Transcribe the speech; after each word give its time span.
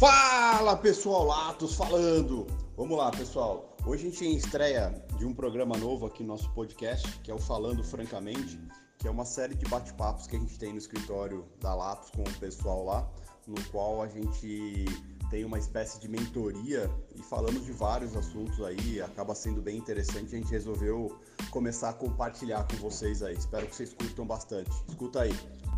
Fala 0.00 0.78
pessoal, 0.78 1.26
Latos 1.26 1.74
falando! 1.74 2.46
Vamos 2.74 2.96
lá, 2.96 3.10
pessoal. 3.10 3.76
Hoje 3.84 4.06
a 4.06 4.10
gente 4.10 4.34
estreia 4.34 4.94
de 5.18 5.26
um 5.26 5.34
programa 5.34 5.76
novo 5.76 6.06
aqui 6.06 6.22
no 6.22 6.30
nosso 6.30 6.50
podcast, 6.54 7.06
que 7.18 7.30
é 7.30 7.34
o 7.34 7.38
Falando 7.38 7.84
Francamente, 7.84 8.58
que 8.98 9.06
é 9.06 9.10
uma 9.10 9.26
série 9.26 9.54
de 9.54 9.66
bate-papos 9.66 10.26
que 10.26 10.36
a 10.36 10.38
gente 10.38 10.58
tem 10.58 10.72
no 10.72 10.78
escritório 10.78 11.44
da 11.60 11.74
Latos 11.74 12.10
com 12.12 12.22
o 12.22 12.38
pessoal 12.38 12.82
lá, 12.82 13.10
no 13.46 13.62
qual 13.64 14.00
a 14.00 14.08
gente 14.08 14.86
tem 15.30 15.44
uma 15.44 15.58
espécie 15.58 16.00
de 16.00 16.08
mentoria 16.08 16.90
e 17.14 17.22
falamos 17.22 17.66
de 17.66 17.72
vários 17.72 18.16
assuntos 18.16 18.58
aí, 18.62 19.02
acaba 19.02 19.34
sendo 19.34 19.60
bem 19.60 19.76
interessante. 19.76 20.34
A 20.34 20.38
gente 20.38 20.50
resolveu 20.50 21.14
começar 21.50 21.90
a 21.90 21.92
compartilhar 21.92 22.66
com 22.66 22.76
vocês 22.76 23.22
aí. 23.22 23.34
Espero 23.34 23.66
que 23.66 23.76
vocês 23.76 23.92
curtam 23.92 24.26
bastante. 24.26 24.70
Escuta 24.88 25.20
aí. 25.20 25.69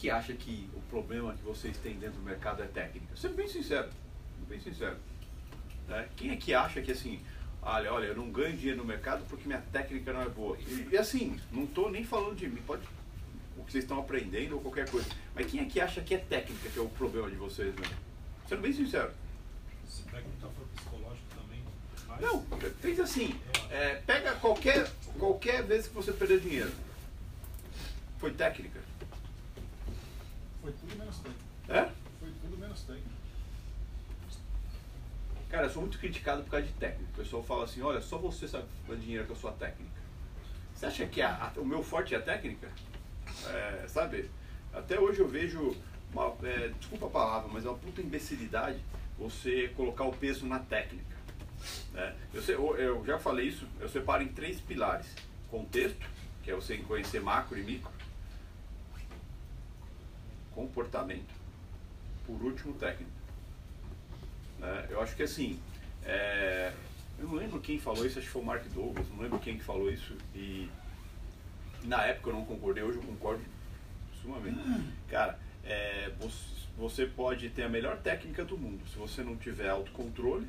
Que 0.00 0.08
acha 0.08 0.32
que 0.32 0.66
o 0.74 0.80
problema 0.88 1.34
que 1.34 1.42
vocês 1.42 1.76
têm 1.76 1.94
dentro 1.98 2.16
do 2.16 2.22
mercado 2.22 2.62
é 2.62 2.66
técnica? 2.66 3.14
Sendo 3.14 3.34
bem 3.34 3.46
sincero, 3.46 3.90
bem 4.48 4.58
sincero. 4.58 4.96
Né? 5.86 6.08
Quem 6.16 6.30
é 6.30 6.36
que 6.36 6.54
acha 6.54 6.80
que 6.80 6.90
assim, 6.90 7.20
olha, 7.60 7.92
olha, 7.92 8.06
eu 8.06 8.16
não 8.16 8.30
ganho 8.30 8.56
dinheiro 8.56 8.78
no 8.78 8.84
mercado 8.84 9.22
porque 9.28 9.46
minha 9.46 9.60
técnica 9.60 10.10
não 10.14 10.22
é 10.22 10.28
boa? 10.30 10.56
E, 10.58 10.88
e 10.90 10.96
assim, 10.96 11.38
não 11.52 11.64
estou 11.64 11.90
nem 11.90 12.02
falando 12.02 12.34
de 12.34 12.48
mim, 12.48 12.62
pode 12.66 12.82
o 13.58 13.64
que 13.64 13.72
vocês 13.72 13.84
estão 13.84 14.00
aprendendo 14.00 14.54
ou 14.54 14.62
qualquer 14.62 14.88
coisa. 14.88 15.06
Mas 15.34 15.50
quem 15.50 15.60
é 15.60 15.66
que 15.66 15.78
acha 15.78 16.00
que 16.00 16.14
é 16.14 16.18
técnica 16.18 16.70
que 16.70 16.78
é 16.78 16.82
o 16.82 16.88
problema 16.88 17.28
de 17.28 17.36
vocês, 17.36 17.74
né? 17.74 17.86
Sendo 18.48 18.62
bem 18.62 18.72
sincero. 18.72 19.12
Se 19.86 20.02
técnica 20.04 20.48
for 20.48 20.66
psicológico 20.76 21.26
também. 21.38 21.62
Mas... 22.08 22.20
Não, 22.22 22.42
fez 22.80 22.98
assim, 22.98 23.38
é, 23.70 23.96
pega 23.96 24.32
qualquer, 24.36 24.90
qualquer 25.18 25.62
vez 25.62 25.88
que 25.88 25.94
você 25.94 26.10
perdeu 26.10 26.40
dinheiro. 26.40 26.72
Foi 28.18 28.32
técnica. 28.32 28.89
Foi 30.62 30.72
tudo 30.72 30.98
menos 30.98 31.16
técnico. 31.16 31.40
É? 31.68 31.90
Foi 32.18 32.30
tudo 32.40 32.58
menos 32.58 32.82
técnico. 32.82 33.20
Cara, 35.48 35.66
eu 35.66 35.70
sou 35.70 35.82
muito 35.82 35.98
criticado 35.98 36.44
por 36.44 36.50
causa 36.50 36.66
de 36.66 36.72
técnica. 36.74 37.10
O 37.12 37.16
pessoal 37.16 37.42
fala 37.42 37.64
assim, 37.64 37.82
olha, 37.82 38.00
só 38.00 38.18
você 38.18 38.46
sabe 38.46 38.66
fazer 38.86 39.00
dinheiro 39.00 39.26
com 39.26 39.32
a 39.32 39.36
sua 39.36 39.52
técnica. 39.52 40.00
Você 40.74 40.86
acha 40.86 41.06
que 41.06 41.20
a, 41.20 41.52
a, 41.56 41.60
o 41.60 41.64
meu 41.64 41.82
forte 41.82 42.14
é 42.14 42.18
a 42.18 42.22
técnica? 42.22 42.68
É, 43.48 43.84
sabe? 43.88 44.30
Até 44.72 44.98
hoje 45.00 45.20
eu 45.20 45.28
vejo, 45.28 45.76
uma, 46.12 46.34
é, 46.44 46.68
desculpa 46.78 47.06
a 47.06 47.10
palavra, 47.10 47.50
mas 47.52 47.64
é 47.64 47.68
uma 47.68 47.78
puta 47.78 48.00
imbecilidade 48.00 48.78
você 49.18 49.68
colocar 49.76 50.04
o 50.04 50.12
peso 50.12 50.46
na 50.46 50.60
técnica. 50.60 51.16
Né? 51.92 52.16
Eu, 52.32 52.42
eu, 52.42 52.76
eu 52.76 53.04
já 53.04 53.18
falei 53.18 53.48
isso, 53.48 53.66
eu 53.80 53.88
separo 53.88 54.22
em 54.22 54.28
três 54.28 54.60
pilares. 54.60 55.14
Contexto, 55.50 56.06
que 56.44 56.50
é 56.50 56.54
você 56.54 56.78
conhecer 56.78 57.20
macro 57.20 57.58
e 57.58 57.62
micro. 57.62 57.90
Comportamento. 60.54 61.34
Por 62.26 62.42
último, 62.42 62.74
técnica. 62.74 63.10
Né? 64.58 64.86
Eu 64.90 65.00
acho 65.00 65.16
que 65.16 65.22
assim, 65.22 65.58
é, 66.04 66.72
eu 67.18 67.26
não 67.26 67.34
lembro 67.34 67.60
quem 67.60 67.78
falou 67.78 68.06
isso, 68.06 68.18
acho 68.18 68.26
que 68.26 68.32
foi 68.32 68.42
o 68.42 68.44
Mark 68.44 68.64
Douglas, 68.68 69.08
não 69.10 69.22
lembro 69.22 69.38
quem 69.38 69.56
que 69.56 69.64
falou 69.64 69.90
isso 69.90 70.16
e 70.34 70.68
na 71.84 72.04
época 72.04 72.30
eu 72.30 72.34
não 72.34 72.44
concordei, 72.44 72.82
hoje 72.82 72.98
eu 72.98 73.02
concordo 73.02 73.42
sumamente. 74.22 74.58
Cara, 75.08 75.38
é, 75.64 76.12
você 76.76 77.06
pode 77.06 77.48
ter 77.50 77.62
a 77.62 77.68
melhor 77.68 77.98
técnica 77.98 78.44
do 78.44 78.56
mundo, 78.56 78.86
se 78.88 78.96
você 78.96 79.22
não 79.22 79.36
tiver 79.36 79.68
autocontrole, 79.68 80.46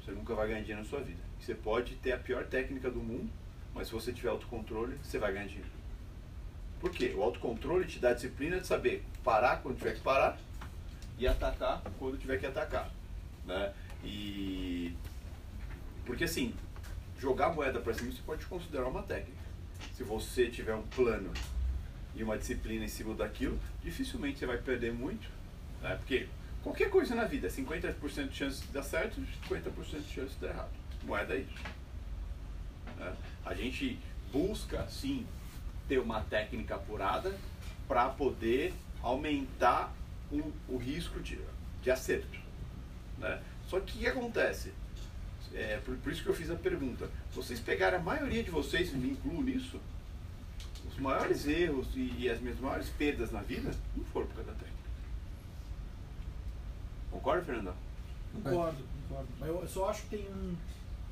você 0.00 0.12
nunca 0.12 0.34
vai 0.34 0.48
ganhar 0.48 0.60
dinheiro 0.60 0.82
na 0.82 0.88
sua 0.88 1.00
vida. 1.00 1.20
Você 1.40 1.54
pode 1.54 1.94
ter 1.96 2.12
a 2.12 2.18
pior 2.18 2.44
técnica 2.44 2.90
do 2.90 3.00
mundo, 3.00 3.30
mas 3.74 3.88
se 3.88 3.92
você 3.92 4.12
tiver 4.12 4.28
autocontrole, 4.28 4.98
você 5.02 5.18
vai 5.18 5.32
ganhar 5.32 5.46
dinheiro. 5.46 5.70
Por 6.84 6.90
quê? 6.90 7.14
O 7.16 7.22
autocontrole 7.22 7.86
te 7.86 7.98
dá 7.98 8.10
a 8.10 8.12
disciplina 8.12 8.60
de 8.60 8.66
saber 8.66 9.02
parar 9.24 9.62
quando 9.62 9.78
tiver 9.78 9.94
que 9.94 10.02
parar 10.02 10.38
e 11.18 11.26
atacar 11.26 11.80
quando 11.98 12.18
tiver 12.18 12.38
que 12.38 12.44
atacar. 12.44 12.90
Né? 13.46 13.72
E 14.04 14.94
porque 16.04 16.24
assim, 16.24 16.54
jogar 17.18 17.54
moeda 17.54 17.80
para 17.80 17.94
cima 17.94 18.12
você 18.12 18.20
pode 18.20 18.44
considerar 18.44 18.86
uma 18.86 19.02
técnica. 19.02 19.42
Se 19.96 20.02
você 20.02 20.50
tiver 20.50 20.74
um 20.74 20.82
plano 20.82 21.32
e 22.14 22.22
uma 22.22 22.36
disciplina 22.36 22.84
em 22.84 22.88
cima 22.88 23.14
daquilo, 23.14 23.58
dificilmente 23.82 24.40
você 24.40 24.44
vai 24.44 24.58
perder 24.58 24.92
muito, 24.92 25.26
né? 25.80 25.96
porque 25.96 26.28
qualquer 26.62 26.90
coisa 26.90 27.14
na 27.14 27.24
vida, 27.24 27.48
50% 27.48 28.28
de 28.28 28.36
chance 28.36 28.60
de 28.60 28.70
dar 28.70 28.82
certo, 28.82 29.22
50% 29.48 30.02
de 30.02 30.12
chance 30.12 30.34
de 30.34 30.40
dar 30.40 30.48
errado. 30.48 30.72
Moeda 31.04 31.32
é 31.32 31.38
isso. 31.38 31.64
Né? 32.98 33.16
A 33.42 33.54
gente 33.54 33.98
busca, 34.30 34.86
sim, 34.86 35.26
ter 35.88 35.98
uma 35.98 36.20
técnica 36.22 36.76
apurada 36.76 37.36
para 37.86 38.08
poder 38.08 38.72
aumentar 39.02 39.92
o, 40.30 40.52
o 40.68 40.76
risco 40.76 41.20
de, 41.20 41.38
de 41.82 41.90
acerto. 41.90 42.38
Né? 43.18 43.42
Só 43.68 43.80
que 43.80 43.96
o 43.96 44.00
que 44.00 44.06
acontece? 44.06 44.72
É, 45.52 45.78
por, 45.84 45.96
por, 45.98 46.12
isso 46.12 46.22
que 46.22 46.28
eu 46.28 46.34
fiz 46.34 46.50
a 46.50 46.56
pergunta. 46.56 47.08
Vocês 47.32 47.60
pegaram 47.60 47.98
a 47.98 48.00
maioria 48.00 48.42
de 48.42 48.50
vocês, 48.50 48.92
me 48.92 49.10
incluo 49.10 49.42
nisso, 49.42 49.80
os 50.88 50.98
maiores 50.98 51.46
erros 51.46 51.88
e, 51.94 52.14
e, 52.18 52.30
as 52.30 52.40
minhas 52.40 52.58
maiores 52.58 52.88
perdas 52.90 53.30
na 53.30 53.40
vida 53.40 53.70
não 53.96 54.04
foram 54.06 54.26
por 54.26 54.36
causa 54.36 54.50
da 54.50 54.56
técnica. 54.56 54.84
Concorda, 57.10 57.44
Fernandão? 57.44 57.74
Concordo, 58.32 58.84
concordo. 59.08 59.28
Mas 59.38 59.48
eu 59.48 59.68
só 59.68 59.90
acho 59.90 60.02
que 60.02 60.16
tem 60.16 60.28
um. 60.28 60.56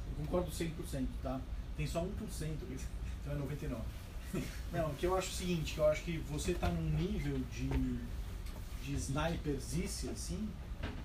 Eu 0.09 0.25
concordo 0.25 0.51
100%, 0.51 1.07
tá? 1.23 1.41
Tem 1.77 1.87
só 1.87 2.03
1%, 2.03 2.09
então 2.43 3.33
é 3.33 3.37
99%. 3.37 3.81
Não, 4.73 4.95
que 4.95 5.07
eu 5.07 5.17
acho 5.17 5.29
o 5.29 5.33
seguinte, 5.33 5.75
que 5.75 5.81
eu 5.81 5.87
acho 5.87 6.03
que 6.03 6.19
você 6.19 6.55
tá 6.55 6.69
num 6.69 6.91
nível 6.91 7.39
de, 7.53 7.69
de 8.83 8.95
sniperzice, 8.95 10.09
assim, 10.09 10.49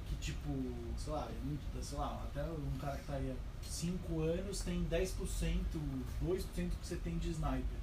que 0.08 0.16
tipo, 0.16 0.50
sei 0.98 1.14
lá, 1.14 1.28
é 1.30 1.46
muito, 1.46 1.84
sei 1.84 1.98
lá, 1.98 2.24
até 2.26 2.44
um 2.44 2.78
cara 2.80 2.98
que 2.98 3.06
tá 3.06 3.14
aí 3.14 3.32
há 3.32 3.64
5 3.64 4.22
anos 4.22 4.62
tem 4.62 4.86
10%, 4.86 5.12
2% 6.24 6.44
que 6.54 6.70
você 6.82 6.96
tem 6.96 7.18
de 7.18 7.32
sniper. 7.32 7.78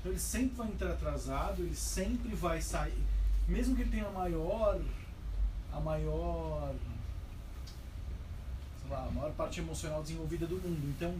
Então 0.00 0.12
ele 0.12 0.20
sempre 0.20 0.56
vai 0.56 0.68
entrar 0.68 0.92
atrasado, 0.92 1.62
ele 1.62 1.74
sempre 1.74 2.34
vai 2.34 2.60
sair, 2.60 3.02
mesmo 3.48 3.74
que 3.74 3.82
ele 3.82 3.90
tenha 3.90 4.06
a 4.06 4.12
maior, 4.12 4.80
a 5.72 5.80
maior, 5.80 6.74
sei 8.82 8.90
lá, 8.90 9.06
a 9.06 9.10
maior 9.10 9.32
parte 9.32 9.60
emocional 9.60 10.02
desenvolvida 10.02 10.46
do 10.46 10.56
mundo. 10.56 10.94
Então 10.96 11.14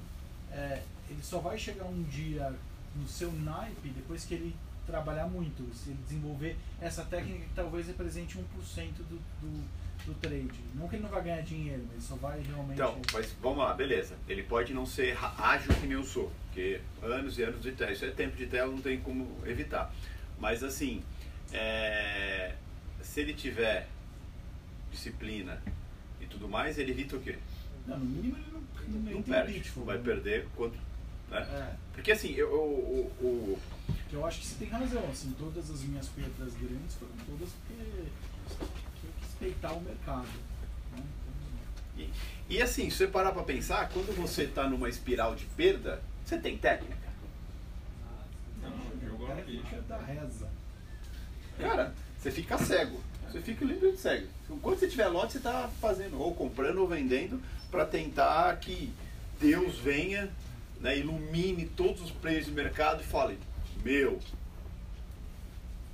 é, 0.52 0.82
ele 1.08 1.22
só 1.22 1.38
vai 1.38 1.58
chegar 1.58 1.86
um 1.86 2.02
dia 2.04 2.54
no 2.96 3.06
seu 3.06 3.32
naipe 3.32 3.88
depois 3.88 4.24
que 4.24 4.34
ele 4.34 4.56
trabalhar 4.86 5.26
muito, 5.26 5.62
se 5.74 5.90
ele 5.90 5.98
desenvolver 6.04 6.56
essa 6.80 7.04
técnica 7.04 7.44
que 7.46 7.54
talvez 7.54 7.86
represente 7.86 8.36
1% 8.36 8.42
do, 9.08 9.18
do, 9.40 9.64
do 10.06 10.14
trade. 10.14 10.60
Não 10.74 10.88
que 10.88 10.96
ele 10.96 11.02
não 11.02 11.10
vai 11.10 11.22
ganhar 11.22 11.42
dinheiro, 11.42 11.86
mas 11.92 12.02
só 12.04 12.16
vai 12.16 12.40
realmente. 12.40 12.74
Então, 12.74 13.00
mas 13.12 13.32
vamos 13.40 13.58
lá, 13.58 13.72
beleza. 13.74 14.16
Ele 14.28 14.42
pode 14.42 14.74
não 14.74 14.84
ser 14.84 15.16
ágil 15.38 15.72
que 15.74 15.86
nem 15.86 15.92
eu 15.92 16.04
sou, 16.04 16.32
porque 16.46 16.80
anos 17.02 17.38
e 17.38 17.42
anos 17.42 17.62
de 17.62 17.72
tela, 17.72 17.92
isso 17.92 18.04
é 18.04 18.10
tempo 18.10 18.36
de 18.36 18.46
tela, 18.46 18.70
não 18.70 18.80
tem 18.80 19.00
como 19.00 19.30
evitar. 19.46 19.92
Mas 20.38 20.64
assim, 20.64 21.02
é, 21.52 22.54
se 23.00 23.20
ele 23.20 23.34
tiver 23.34 23.88
disciplina 24.90 25.62
e 26.20 26.26
tudo 26.26 26.48
mais, 26.48 26.78
ele 26.78 26.90
evita 26.90 27.16
o 27.16 27.20
quê? 27.20 27.38
Não, 27.86 27.98
no 27.98 28.04
mínimo 28.04 28.36
ele 28.36 28.46
não, 28.52 29.00
não, 29.00 29.12
não 29.12 29.22
perde. 29.22 29.54
Pitfall, 29.54 29.84
vai 29.84 29.96
né? 29.98 30.04
perder 30.04 30.48
quanto. 30.56 30.78
Né? 31.32 31.40
É. 31.40 31.76
Porque 31.94 32.12
assim, 32.12 32.32
eu, 32.32 32.48
o, 32.48 33.10
o, 33.20 33.58
Que 34.08 34.14
eu 34.14 34.26
acho 34.26 34.40
que 34.40 34.46
você 34.46 34.54
tem 34.56 34.68
razão, 34.68 35.02
assim, 35.10 35.34
todas 35.38 35.70
as 35.70 35.82
minhas 35.82 36.08
perdas 36.08 36.52
grandes 36.54 36.94
foram 36.94 37.12
todas 37.26 37.48
porque 37.50 37.82
tinha 39.00 39.12
que 39.14 39.24
respeitar 39.24 39.72
o 39.72 39.80
mercado. 39.80 40.28
Né? 40.96 41.02
E, 41.96 42.10
e 42.48 42.62
assim, 42.62 42.90
se 42.90 42.96
você 42.98 43.06
parar 43.06 43.32
pra 43.32 43.42
pensar, 43.42 43.88
quando 43.88 44.14
você 44.14 44.46
tá 44.46 44.68
numa 44.68 44.88
espiral 44.88 45.34
de 45.34 45.46
perda, 45.46 46.02
você 46.24 46.38
tem 46.38 46.56
técnica. 46.58 47.08
Não, 48.62 49.08
jogou 49.08 49.28
na 49.28 49.36
Técnica 49.36 49.68
ficha. 49.68 49.82
da 49.82 49.98
reza. 49.98 50.48
Cara, 51.58 51.94
você 52.18 52.30
fica 52.30 52.58
cego. 52.58 53.00
Você 53.30 53.40
fica 53.40 53.64
literalmente 53.64 54.00
cego. 54.00 54.26
Quando 54.60 54.78
você 54.78 54.88
tiver 54.88 55.08
lote, 55.08 55.32
você 55.32 55.40
tá 55.40 55.70
fazendo, 55.80 56.20
ou 56.20 56.34
comprando 56.34 56.78
ou 56.78 56.86
vendendo, 56.86 57.42
para 57.70 57.86
tentar 57.86 58.54
que 58.56 58.92
Deus 59.40 59.78
venha, 59.78 60.30
né, 60.82 60.98
ilumine 60.98 61.66
todos 61.66 62.02
os 62.02 62.10
players 62.10 62.46
de 62.46 62.52
mercado 62.52 63.00
e 63.02 63.06
fale, 63.06 63.38
meu, 63.84 64.18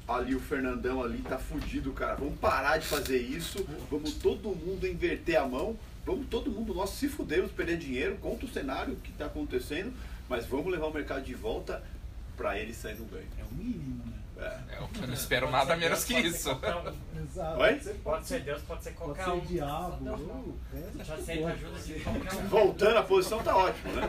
ali 0.09 0.35
o 0.35 0.41
Fernandão 0.41 1.03
ali 1.03 1.19
tá 1.19 1.39
fudido, 1.39 1.93
cara. 1.93 2.17
Vamos 2.17 2.39
parar 2.39 2.79
de 2.79 2.87
fazer 2.87 3.19
isso. 3.19 3.65
Vamos 3.91 4.15
todo 4.15 4.49
mundo 4.49 4.87
inverter 4.87 5.39
a 5.39 5.47
mão. 5.47 5.77
Vamos 6.07 6.27
todo 6.29 6.51
mundo, 6.51 6.73
nós 6.73 6.89
se 6.91 7.07
fudemos, 7.07 7.53
perder 7.53 7.77
dinheiro, 7.77 8.17
conta 8.17 8.47
o 8.47 8.49
cenário 8.49 8.97
que 8.97 9.11
está 9.11 9.27
acontecendo, 9.27 9.93
mas 10.27 10.47
vamos 10.47 10.73
levar 10.73 10.87
o 10.87 10.95
mercado 10.95 11.23
de 11.23 11.35
volta 11.35 11.83
para 12.35 12.59
ele 12.59 12.73
sair 12.73 12.95
no 12.95 13.05
ganho. 13.05 13.27
É 13.39 13.45
o 13.45 13.55
mínimo, 13.55 14.03
né? 14.07 14.18
É. 14.39 14.59
Eu 15.01 15.07
não 15.07 15.15
espero 15.15 15.47
Pode 15.49 15.59
nada 15.59 15.75
ser 15.75 15.81
menos 15.81 16.05
Deus, 16.05 16.05
que 16.05 16.15
pode 16.15 16.31
ser 16.31 16.37
isso. 16.39 16.51
um. 16.53 17.23
Exato. 17.23 17.61
Oi? 17.61 17.75
Pode 18.05 18.27
ser 18.27 18.41
Deus, 18.41 18.63
pode 18.63 18.85
ser 18.85 18.91
Pode 18.93 19.05
qualquer 19.19 19.25
ser 19.25 19.31
um. 19.31 19.39
o 19.39 19.41
diabo. 19.47 20.59
Deus 20.73 21.07
Já 21.07 21.15
aceita 21.15 21.49
ajuda 21.49 21.79
de 21.81 22.01
qualquer 22.01 22.35
um. 22.35 22.49
Voltando 22.49 22.97
à 22.99 23.03
posição 23.03 23.43
tá 23.43 23.57
ótimo, 23.57 23.93
né? 23.95 24.09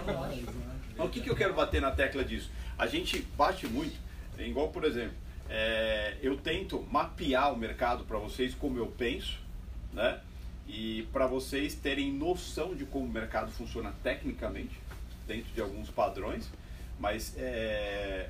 Mas 0.98 1.08
o 1.08 1.10
que, 1.10 1.22
que 1.22 1.30
eu 1.30 1.36
quero 1.36 1.54
bater 1.54 1.82
na 1.82 1.92
tecla 1.92 2.24
disso? 2.24 2.52
A 2.78 2.86
gente 2.86 3.22
bate 3.36 3.66
muito, 3.68 3.98
é 4.38 4.46
igual 4.46 4.68
por 4.70 4.84
exemplo, 4.84 5.16
é, 5.50 6.16
eu 6.22 6.38
tento 6.38 6.86
mapear 6.92 7.52
o 7.52 7.58
mercado 7.58 8.04
para 8.04 8.20
vocês 8.20 8.54
como 8.54 8.78
eu 8.78 8.86
penso, 8.88 9.40
né? 9.92 10.20
E 10.68 11.08
para 11.12 11.26
vocês 11.26 11.74
terem 11.74 12.14
noção 12.14 12.76
de 12.76 12.86
como 12.86 13.06
o 13.06 13.10
mercado 13.10 13.50
funciona 13.52 13.92
tecnicamente, 14.04 14.80
dentro 15.26 15.52
de 15.52 15.60
alguns 15.62 15.90
padrões, 15.90 16.48
mas 17.00 17.34
é, 17.38 18.30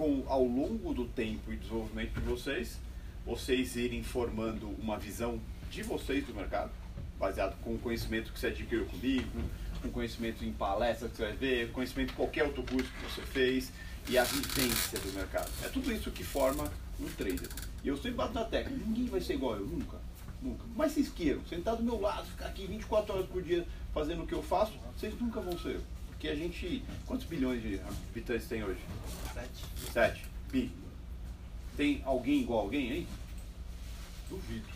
com 0.00 0.24
ao 0.28 0.42
longo 0.42 0.94
do 0.94 1.04
tempo 1.04 1.52
e 1.52 1.56
desenvolvimento 1.56 2.14
de 2.14 2.20
vocês, 2.20 2.78
vocês 3.26 3.76
irem 3.76 4.02
formando 4.02 4.74
uma 4.80 4.98
visão 4.98 5.38
de 5.70 5.82
vocês 5.82 6.26
do 6.26 6.32
mercado, 6.32 6.70
baseado 7.18 7.54
com 7.60 7.74
o 7.74 7.78
conhecimento 7.78 8.32
que 8.32 8.40
você 8.40 8.46
adquiriu 8.46 8.86
comigo, 8.86 9.42
com 9.82 9.90
conhecimento 9.90 10.42
em 10.42 10.52
palestras 10.54 11.10
que 11.10 11.18
você 11.18 11.24
vai 11.24 11.36
ver, 11.36 11.72
conhecimento 11.72 12.14
em 12.14 12.16
qualquer 12.16 12.44
outro 12.44 12.62
curso 12.62 12.90
que 12.90 13.12
você 13.12 13.20
fez 13.26 13.72
e 14.08 14.16
a 14.16 14.24
vivência 14.24 14.98
do 15.00 15.12
mercado. 15.12 15.50
É 15.62 15.68
tudo 15.68 15.92
isso 15.92 16.10
que 16.10 16.24
forma 16.24 16.64
um 16.98 17.06
trader. 17.10 17.50
E 17.84 17.88
eu 17.88 17.96
sempre 17.96 18.12
bato 18.12 18.32
na 18.32 18.44
tecla, 18.44 18.74
ninguém 18.74 19.04
vai 19.04 19.20
ser 19.20 19.34
igual 19.34 19.56
eu, 19.56 19.66
nunca. 19.66 19.98
Nunca. 20.40 20.64
Mas 20.74 20.92
vocês 20.92 21.10
queiram, 21.10 21.44
sentar 21.44 21.76
do 21.76 21.82
meu 21.82 22.00
lado, 22.00 22.26
ficar 22.26 22.46
aqui 22.46 22.66
24 22.66 23.14
horas 23.14 23.26
por 23.26 23.42
dia 23.42 23.66
fazendo 23.92 24.22
o 24.22 24.26
que 24.26 24.32
eu 24.32 24.42
faço, 24.42 24.72
vocês 24.96 25.12
nunca 25.20 25.42
vão 25.42 25.58
ser 25.58 25.74
eu. 25.74 25.99
Porque 26.20 26.28
a 26.28 26.36
gente. 26.36 26.82
Quantos 27.06 27.24
bilhões 27.24 27.62
de 27.62 27.80
habitantes 27.80 28.46
tem 28.46 28.62
hoje? 28.62 28.78
Sete. 29.32 29.90
Sete. 29.90 30.26
Bi. 30.52 30.70
Tem 31.78 32.02
alguém 32.04 32.42
igual 32.42 32.58
a 32.58 32.62
alguém 32.64 32.92
aí? 32.92 33.06
Duvido. 34.28 34.68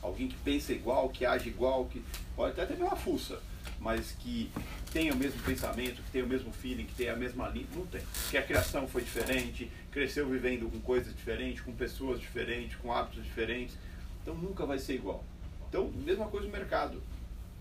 Alguém 0.00 0.26
que 0.26 0.36
pensa 0.36 0.72
igual, 0.72 1.10
que 1.10 1.26
age 1.26 1.50
igual, 1.50 1.84
que. 1.84 2.02
Pode 2.34 2.58
até 2.58 2.74
ter 2.74 2.82
uma 2.82 2.96
fuça, 2.96 3.42
mas 3.78 4.12
que 4.12 4.50
tenha 4.90 5.12
o 5.12 5.16
mesmo 5.16 5.38
pensamento, 5.42 6.02
que 6.02 6.10
tenha 6.10 6.24
o 6.24 6.28
mesmo 6.28 6.50
feeling, 6.50 6.86
que 6.86 6.94
tenha 6.94 7.12
a 7.12 7.16
mesma 7.16 7.46
linha. 7.50 7.66
Não 7.74 7.84
tem. 7.86 8.00
Porque 8.22 8.38
a 8.38 8.42
criação 8.42 8.88
foi 8.88 9.02
diferente, 9.02 9.70
cresceu 9.90 10.26
vivendo 10.26 10.70
com 10.70 10.80
coisas 10.80 11.14
diferentes, 11.14 11.60
com 11.60 11.72
pessoas 11.72 12.18
diferentes, 12.20 12.74
com 12.76 12.90
hábitos 12.90 13.22
diferentes. 13.22 13.76
Então 14.22 14.34
nunca 14.34 14.64
vai 14.64 14.78
ser 14.78 14.94
igual. 14.94 15.22
Então, 15.68 15.88
mesma 15.88 16.26
coisa 16.28 16.46
no 16.46 16.52
mercado. 16.52 17.02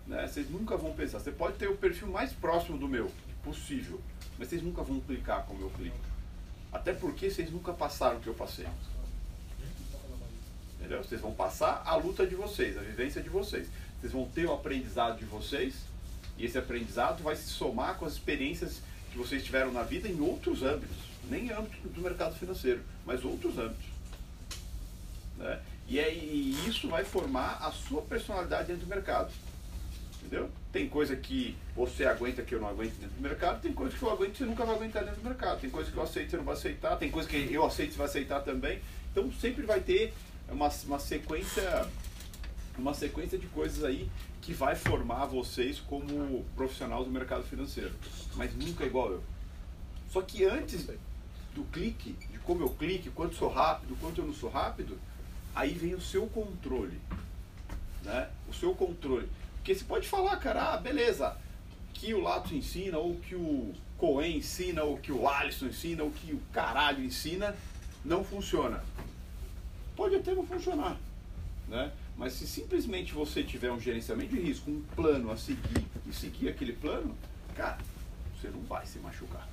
Né? 0.07 0.27
Vocês 0.27 0.49
nunca 0.49 0.77
vão 0.77 0.93
pensar. 0.93 1.19
Você 1.19 1.31
pode 1.31 1.57
ter 1.57 1.67
o 1.67 1.77
perfil 1.77 2.07
mais 2.07 2.31
próximo 2.33 2.77
do 2.77 2.87
meu, 2.87 3.11
possível, 3.43 3.99
mas 4.37 4.49
vocês 4.49 4.61
nunca 4.61 4.83
vão 4.83 4.99
clicar 4.99 5.45
como 5.45 5.61
eu 5.61 5.69
clico. 5.69 5.97
Até 6.71 6.93
porque 6.93 7.29
vocês 7.29 7.51
nunca 7.51 7.73
passaram 7.73 8.17
o 8.17 8.19
que 8.19 8.27
eu 8.27 8.33
passei. 8.33 8.67
Entendeu? 10.77 11.03
Vocês 11.03 11.21
vão 11.21 11.33
passar 11.33 11.81
a 11.85 11.95
luta 11.95 12.27
de 12.27 12.35
vocês, 12.35 12.77
a 12.77 12.81
vivência 12.81 13.21
de 13.21 13.29
vocês. 13.29 13.67
Vocês 13.99 14.11
vão 14.11 14.27
ter 14.29 14.45
o 14.45 14.53
aprendizado 14.53 15.17
de 15.17 15.25
vocês 15.25 15.75
e 16.37 16.45
esse 16.45 16.57
aprendizado 16.57 17.23
vai 17.23 17.35
se 17.35 17.47
somar 17.47 17.97
com 17.97 18.05
as 18.05 18.13
experiências 18.13 18.81
que 19.11 19.17
vocês 19.17 19.43
tiveram 19.43 19.71
na 19.71 19.83
vida 19.83 20.07
em 20.07 20.19
outros 20.19 20.61
âmbitos, 20.61 20.97
nem 21.29 21.49
âmbito 21.51 21.87
do 21.87 22.01
mercado 22.01 22.35
financeiro, 22.35 22.81
mas 23.05 23.23
outros 23.23 23.57
âmbitos. 23.57 23.85
Né? 25.37 25.61
E, 25.87 25.99
é, 25.99 26.13
e 26.13 26.67
isso 26.67 26.89
vai 26.89 27.05
formar 27.05 27.59
a 27.61 27.71
sua 27.71 28.01
personalidade 28.01 28.67
dentro 28.67 28.85
do 28.85 28.89
mercado. 28.89 29.31
Entendeu? 30.25 30.49
Tem 30.71 30.89
coisa 30.89 31.15
que 31.15 31.55
você 31.75 32.03
aguenta 32.05 32.41
que 32.41 32.55
eu 32.55 32.59
não 32.59 32.67
aguento 32.67 32.95
dentro 32.95 33.15
do 33.15 33.21
mercado, 33.21 33.61
tem 33.61 33.71
coisa 33.71 33.95
que 33.95 34.01
eu 34.01 34.09
aguento 34.09 34.31
que 34.31 34.37
você 34.39 34.45
nunca 34.45 34.65
vai 34.65 34.75
aguentar 34.75 35.03
dentro 35.03 35.21
do 35.21 35.27
mercado, 35.27 35.61
tem 35.61 35.69
coisa 35.69 35.91
que 35.91 35.97
eu 35.97 36.01
aceito 36.01 36.25
que 36.25 36.31
você 36.31 36.37
não 36.37 36.43
vai 36.43 36.55
aceitar, 36.55 36.95
tem 36.97 37.11
coisa 37.11 37.29
que 37.29 37.53
eu 37.53 37.63
aceito 37.63 37.89
que 37.89 37.93
você 37.93 37.99
vai 37.99 38.07
aceitar 38.07 38.39
também. 38.41 38.81
Então 39.11 39.31
sempre 39.33 39.63
vai 39.63 39.79
ter 39.79 40.13
uma, 40.49 40.69
uma 40.87 40.99
sequência 40.99 41.87
uma 42.77 42.93
sequência 42.93 43.37
de 43.37 43.47
coisas 43.47 43.83
aí 43.83 44.09
que 44.41 44.51
vai 44.51 44.75
formar 44.75 45.25
vocês 45.25 45.79
como 45.79 46.43
profissionais 46.55 47.05
do 47.05 47.11
mercado 47.11 47.43
financeiro. 47.43 47.93
Mas 48.35 48.53
nunca 48.55 48.83
é 48.83 48.87
igual 48.87 49.11
eu. 49.11 49.23
Só 50.11 50.21
que 50.21 50.43
antes 50.43 50.87
do 51.53 51.63
clique, 51.71 52.13
de 52.31 52.39
como 52.39 52.63
eu 52.63 52.69
clique, 52.69 53.09
quanto 53.11 53.35
sou 53.35 53.49
rápido, 53.49 53.95
quanto 54.01 54.21
eu 54.21 54.25
não 54.25 54.33
sou 54.33 54.49
rápido, 54.49 54.97
aí 55.55 55.73
vem 55.73 55.93
o 55.93 56.01
seu 56.01 56.27
controle. 56.27 56.99
Né? 58.03 58.29
O 58.49 58.53
seu 58.53 58.73
controle. 58.75 59.29
Porque 59.65 59.79
você 59.79 59.85
pode 59.85 60.07
falar, 60.07 60.37
cara, 60.37 60.73
ah, 60.73 60.77
beleza, 60.77 61.35
que 61.91 62.13
o 62.13 62.21
Lato 62.21 62.53
ensina, 62.53 62.99
ou 62.99 63.15
que 63.15 63.33
o 63.33 63.73
Cohen 63.97 64.37
ensina, 64.37 64.83
ou 64.83 64.95
que 64.95 65.11
o 65.11 65.27
Alisson 65.27 65.65
ensina, 65.65 66.03
ou 66.03 66.11
que 66.11 66.33
o 66.33 66.39
caralho 66.53 67.03
ensina, 67.03 67.55
não 68.03 68.23
funciona. 68.23 68.83
Pode 69.95 70.17
até 70.17 70.35
não 70.35 70.45
funcionar, 70.45 70.95
né? 71.67 71.91
Mas 72.15 72.33
se 72.33 72.45
simplesmente 72.45 73.11
você 73.11 73.41
tiver 73.41 73.71
um 73.71 73.79
gerenciamento 73.79 74.35
de 74.35 74.39
risco, 74.39 74.69
um 74.69 74.83
plano 74.95 75.31
a 75.31 75.35
seguir 75.35 75.83
e 76.07 76.13
seguir 76.13 76.49
aquele 76.49 76.73
plano, 76.73 77.17
cara, 77.55 77.79
você 78.39 78.49
não 78.49 78.61
vai 78.65 78.85
se 78.85 78.99
machucar. 78.99 79.49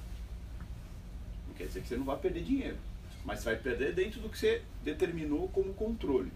Não 1.49 1.55
quer 1.55 1.69
dizer 1.69 1.81
que 1.81 1.89
você 1.89 1.97
não 1.97 2.05
vai 2.05 2.19
perder 2.19 2.45
dinheiro, 2.45 2.77
mas 3.25 3.39
você 3.39 3.47
vai 3.47 3.57
perder 3.57 3.95
dentro 3.95 4.21
do 4.21 4.29
que 4.29 4.37
você 4.37 4.61
determinou 4.85 5.49
como 5.49 5.73
controle 5.73 6.31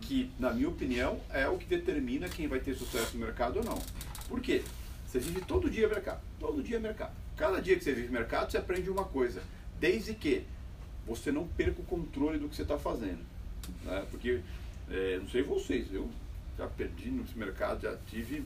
que, 0.00 0.30
na 0.38 0.52
minha 0.52 0.68
opinião, 0.68 1.20
é 1.30 1.48
o 1.48 1.58
que 1.58 1.66
determina 1.66 2.28
quem 2.28 2.46
vai 2.46 2.60
ter 2.60 2.74
sucesso 2.74 3.16
no 3.16 3.24
mercado 3.24 3.58
ou 3.58 3.64
não. 3.64 3.80
Por 4.28 4.40
quê? 4.40 4.62
Você 5.06 5.18
vive 5.18 5.40
todo 5.40 5.70
dia 5.70 5.88
mercado, 5.88 6.20
todo 6.38 6.62
dia 6.62 6.78
mercado. 6.78 7.12
Cada 7.36 7.60
dia 7.60 7.76
que 7.76 7.84
você 7.84 7.92
vive 7.92 8.12
mercado, 8.12 8.50
você 8.50 8.58
aprende 8.58 8.90
uma 8.90 9.04
coisa, 9.04 9.42
desde 9.80 10.14
que 10.14 10.44
você 11.06 11.32
não 11.32 11.46
perca 11.46 11.80
o 11.80 11.84
controle 11.84 12.38
do 12.38 12.48
que 12.48 12.56
você 12.56 12.62
está 12.62 12.78
fazendo. 12.78 13.20
Né? 13.84 14.06
Porque, 14.10 14.40
é, 14.90 15.18
não 15.18 15.28
sei 15.28 15.42
vocês, 15.42 15.92
eu 15.92 16.10
já 16.58 16.66
perdi 16.66 17.10
nesse 17.10 17.38
mercado, 17.38 17.82
já 17.82 17.96
tive 18.08 18.44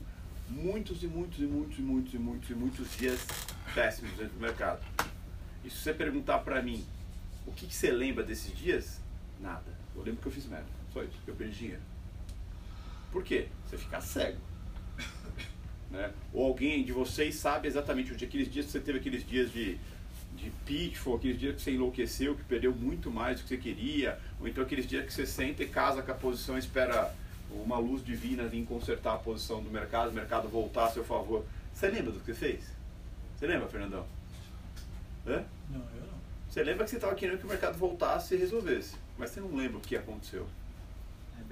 muitos 0.49 1.03
e 1.03 1.07
muitos 1.07 1.41
e 1.41 1.45
muitos 1.45 1.79
e 1.79 1.83
muitos 1.83 2.15
e 2.15 2.19
muitos 2.19 2.51
e 2.51 2.55
muitos 2.55 2.97
dias 2.97 3.27
péssimos 3.75 4.13
dentro 4.17 4.35
do 4.35 4.41
mercado. 4.41 4.85
E 5.65 5.71
se 5.71 5.77
você 5.77 5.95
perguntar 5.95 6.39
para 6.41 6.63
mim, 6.63 6.85
o 7.47 7.53
que, 7.53 7.67
que 7.67 7.75
você 7.75 7.91
lembra 7.91 8.23
desses 8.23 8.57
dias? 8.57 9.01
Nada. 9.41 9.73
Eu 9.95 10.03
lembro 10.03 10.21
que 10.21 10.29
eu 10.29 10.33
fiz 10.33 10.47
merda. 10.47 10.82
Só 10.93 11.03
isso, 11.03 11.19
eu 11.27 11.35
perdi 11.35 11.57
dinheiro. 11.57 11.83
Por 13.11 13.23
quê? 13.23 13.49
Você 13.67 13.79
fica 13.79 14.01
cego. 14.01 14.39
Né? 15.91 16.11
Ou 16.33 16.47
alguém 16.47 16.83
de 16.83 16.91
vocês 16.91 17.35
sabe 17.35 17.69
exatamente 17.69 18.15
onde 18.15 18.25
aqueles 18.25 18.51
dias 18.51 18.65
que 18.65 18.73
você 18.73 18.81
teve 18.81 18.99
aqueles 18.99 19.29
dias 19.29 19.53
de, 19.53 19.79
de 20.35 20.51
pitfall, 20.65 21.17
aqueles 21.17 21.39
dias 21.39 21.57
que 21.57 21.61
você 21.61 21.73
enlouqueceu, 21.73 22.35
que 22.35 22.43
perdeu 22.45 22.75
muito 22.75 23.11
mais 23.11 23.37
do 23.37 23.43
que 23.43 23.51
você 23.51 23.59
queria, 23.59 24.19
ou 24.41 24.49
então 24.49 24.65
aqueles 24.65 24.87
dias 24.87 25.05
que 25.05 25.13
você 25.13 25.27
senta 25.27 25.63
e 25.63 25.69
casa 25.69 26.01
com 26.01 26.11
a 26.11 26.15
posição 26.15 26.57
e 26.57 26.61
espera 26.61 27.15
uma 27.51 27.79
luz 27.79 28.03
divina 28.03 28.45
vir 28.45 28.65
consertar 28.65 29.17
a 29.17 29.19
posição 29.19 29.63
do 29.63 29.71
mercado, 29.71 30.09
o 30.09 30.15
mercado 30.15 30.49
voltar 30.49 30.87
a 30.87 30.91
seu 30.91 31.05
favor. 31.05 31.45
Você 31.75 31.89
lembra 31.89 32.11
do 32.11 32.21
que 32.21 32.25
você 32.25 32.35
fez? 32.35 32.65
Você 33.37 33.47
lembra, 33.47 33.69
Fernandão? 33.69 34.07
Hã? 35.27 35.45
Não, 35.69 35.81
eu 35.81 36.07
não. 36.07 36.19
Você 36.49 36.63
lembra 36.65 36.85
que 36.85 36.91
você 36.91 36.97
estava 36.97 37.15
querendo 37.15 37.39
que 37.39 37.45
o 37.45 37.49
mercado 37.49 37.77
voltasse 37.77 38.35
e 38.35 38.39
resolvesse, 38.39 38.95
mas 39.19 39.29
você 39.29 39.41
não 39.41 39.55
lembra 39.55 39.77
o 39.77 39.81
que 39.83 39.95
aconteceu. 39.95 40.47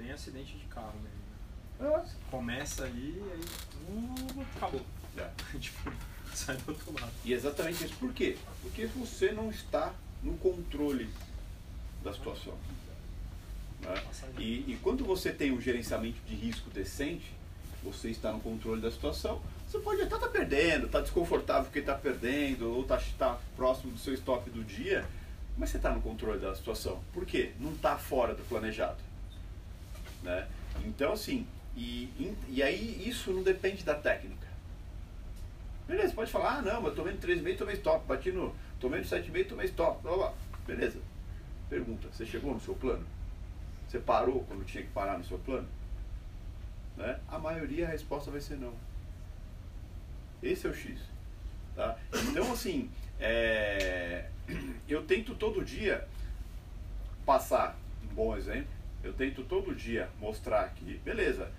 Bem 0.01 0.11
acidente 0.11 0.57
de 0.57 0.65
carro 0.65 0.95
mesmo. 0.99 1.95
Ah, 1.95 2.03
Começa 2.31 2.85
aí 2.85 3.15
e 3.15 3.31
aí. 3.31 3.45
Uh, 3.87 4.41
acabou. 4.55 4.81
é. 5.15 5.29
tipo, 5.59 5.93
sai 6.33 6.57
do 6.57 6.71
outro 6.71 6.93
lado. 6.99 7.11
E 7.23 7.31
é 7.31 7.35
exatamente 7.35 7.85
isso. 7.85 7.93
Por 7.99 8.11
quê? 8.11 8.35
Porque 8.63 8.87
você 8.87 9.31
não 9.31 9.51
está 9.51 9.93
no 10.23 10.35
controle 10.37 11.07
da 12.03 12.11
situação. 12.11 12.57
né? 13.81 13.93
E, 14.39 14.71
e 14.71 14.79
quando 14.81 15.05
você 15.05 15.31
tem 15.31 15.51
um 15.51 15.61
gerenciamento 15.61 16.19
de 16.27 16.33
risco 16.33 16.71
decente, 16.71 17.31
você 17.83 18.09
está 18.09 18.31
no 18.31 18.39
controle 18.39 18.81
da 18.81 18.89
situação. 18.89 19.39
Você 19.67 19.77
pode 19.77 20.01
até 20.01 20.15
estar 20.15 20.29
perdendo, 20.29 20.87
estar 20.87 21.01
desconfortável 21.01 21.65
porque 21.65 21.79
está 21.79 21.93
perdendo, 21.93 22.73
ou 22.73 22.81
está 22.81 22.99
tá 23.19 23.39
próximo 23.55 23.91
do 23.91 23.99
seu 23.99 24.15
stop 24.15 24.49
do 24.49 24.63
dia, 24.63 25.05
mas 25.55 25.69
você 25.69 25.77
está 25.77 25.91
no 25.91 26.01
controle 26.01 26.39
da 26.39 26.55
situação. 26.55 27.03
Por 27.13 27.23
quê? 27.23 27.51
Não 27.59 27.73
está 27.73 27.97
fora 27.99 28.33
do 28.33 28.43
planejado. 28.49 29.10
Né? 30.23 30.47
Então, 30.85 31.13
assim, 31.13 31.47
e, 31.75 32.35
e 32.49 32.61
aí 32.61 33.07
isso 33.07 33.31
não 33.31 33.43
depende 33.43 33.83
da 33.83 33.95
técnica. 33.95 34.47
Beleza, 35.87 36.13
pode 36.13 36.31
falar, 36.31 36.57
ah 36.57 36.61
não, 36.61 36.81
mas 36.81 36.95
tomei 36.95 37.13
no 37.13 37.19
3,5, 37.19 37.57
tomei 37.57 37.75
stop, 37.75 38.05
bati 38.05 38.31
no. 38.31 38.55
Tomei 38.79 38.99
no 38.99 39.05
7,5, 39.05 39.49
tomei 39.49 39.65
stop, 39.65 40.01
blá, 40.01 40.15
blá. 40.15 40.33
Beleza. 40.65 40.99
Pergunta, 41.69 42.07
você 42.11 42.25
chegou 42.25 42.53
no 42.53 42.59
seu 42.59 42.75
plano? 42.75 43.05
Você 43.87 43.99
parou 43.99 44.43
quando 44.45 44.65
tinha 44.65 44.83
que 44.83 44.89
parar 44.91 45.17
no 45.17 45.23
seu 45.23 45.37
plano? 45.39 45.67
Né? 46.95 47.19
A 47.27 47.37
maioria 47.37 47.87
a 47.87 47.89
resposta 47.89 48.31
vai 48.31 48.41
ser 48.41 48.57
não. 48.57 48.73
Esse 50.41 50.67
é 50.67 50.69
o 50.69 50.73
X. 50.73 50.99
Tá? 51.75 51.97
Então 52.29 52.51
assim, 52.51 52.89
é, 53.19 54.29
eu 54.87 55.03
tento 55.05 55.35
todo 55.35 55.63
dia 55.63 56.07
passar 57.25 57.77
um 58.03 58.13
bom 58.13 58.35
exemplo, 58.35 58.71
eu 59.03 59.13
tento 59.13 59.43
todo 59.43 59.73
dia 59.73 60.09
mostrar 60.19 60.69
que, 60.69 60.97
beleza, 60.99 61.51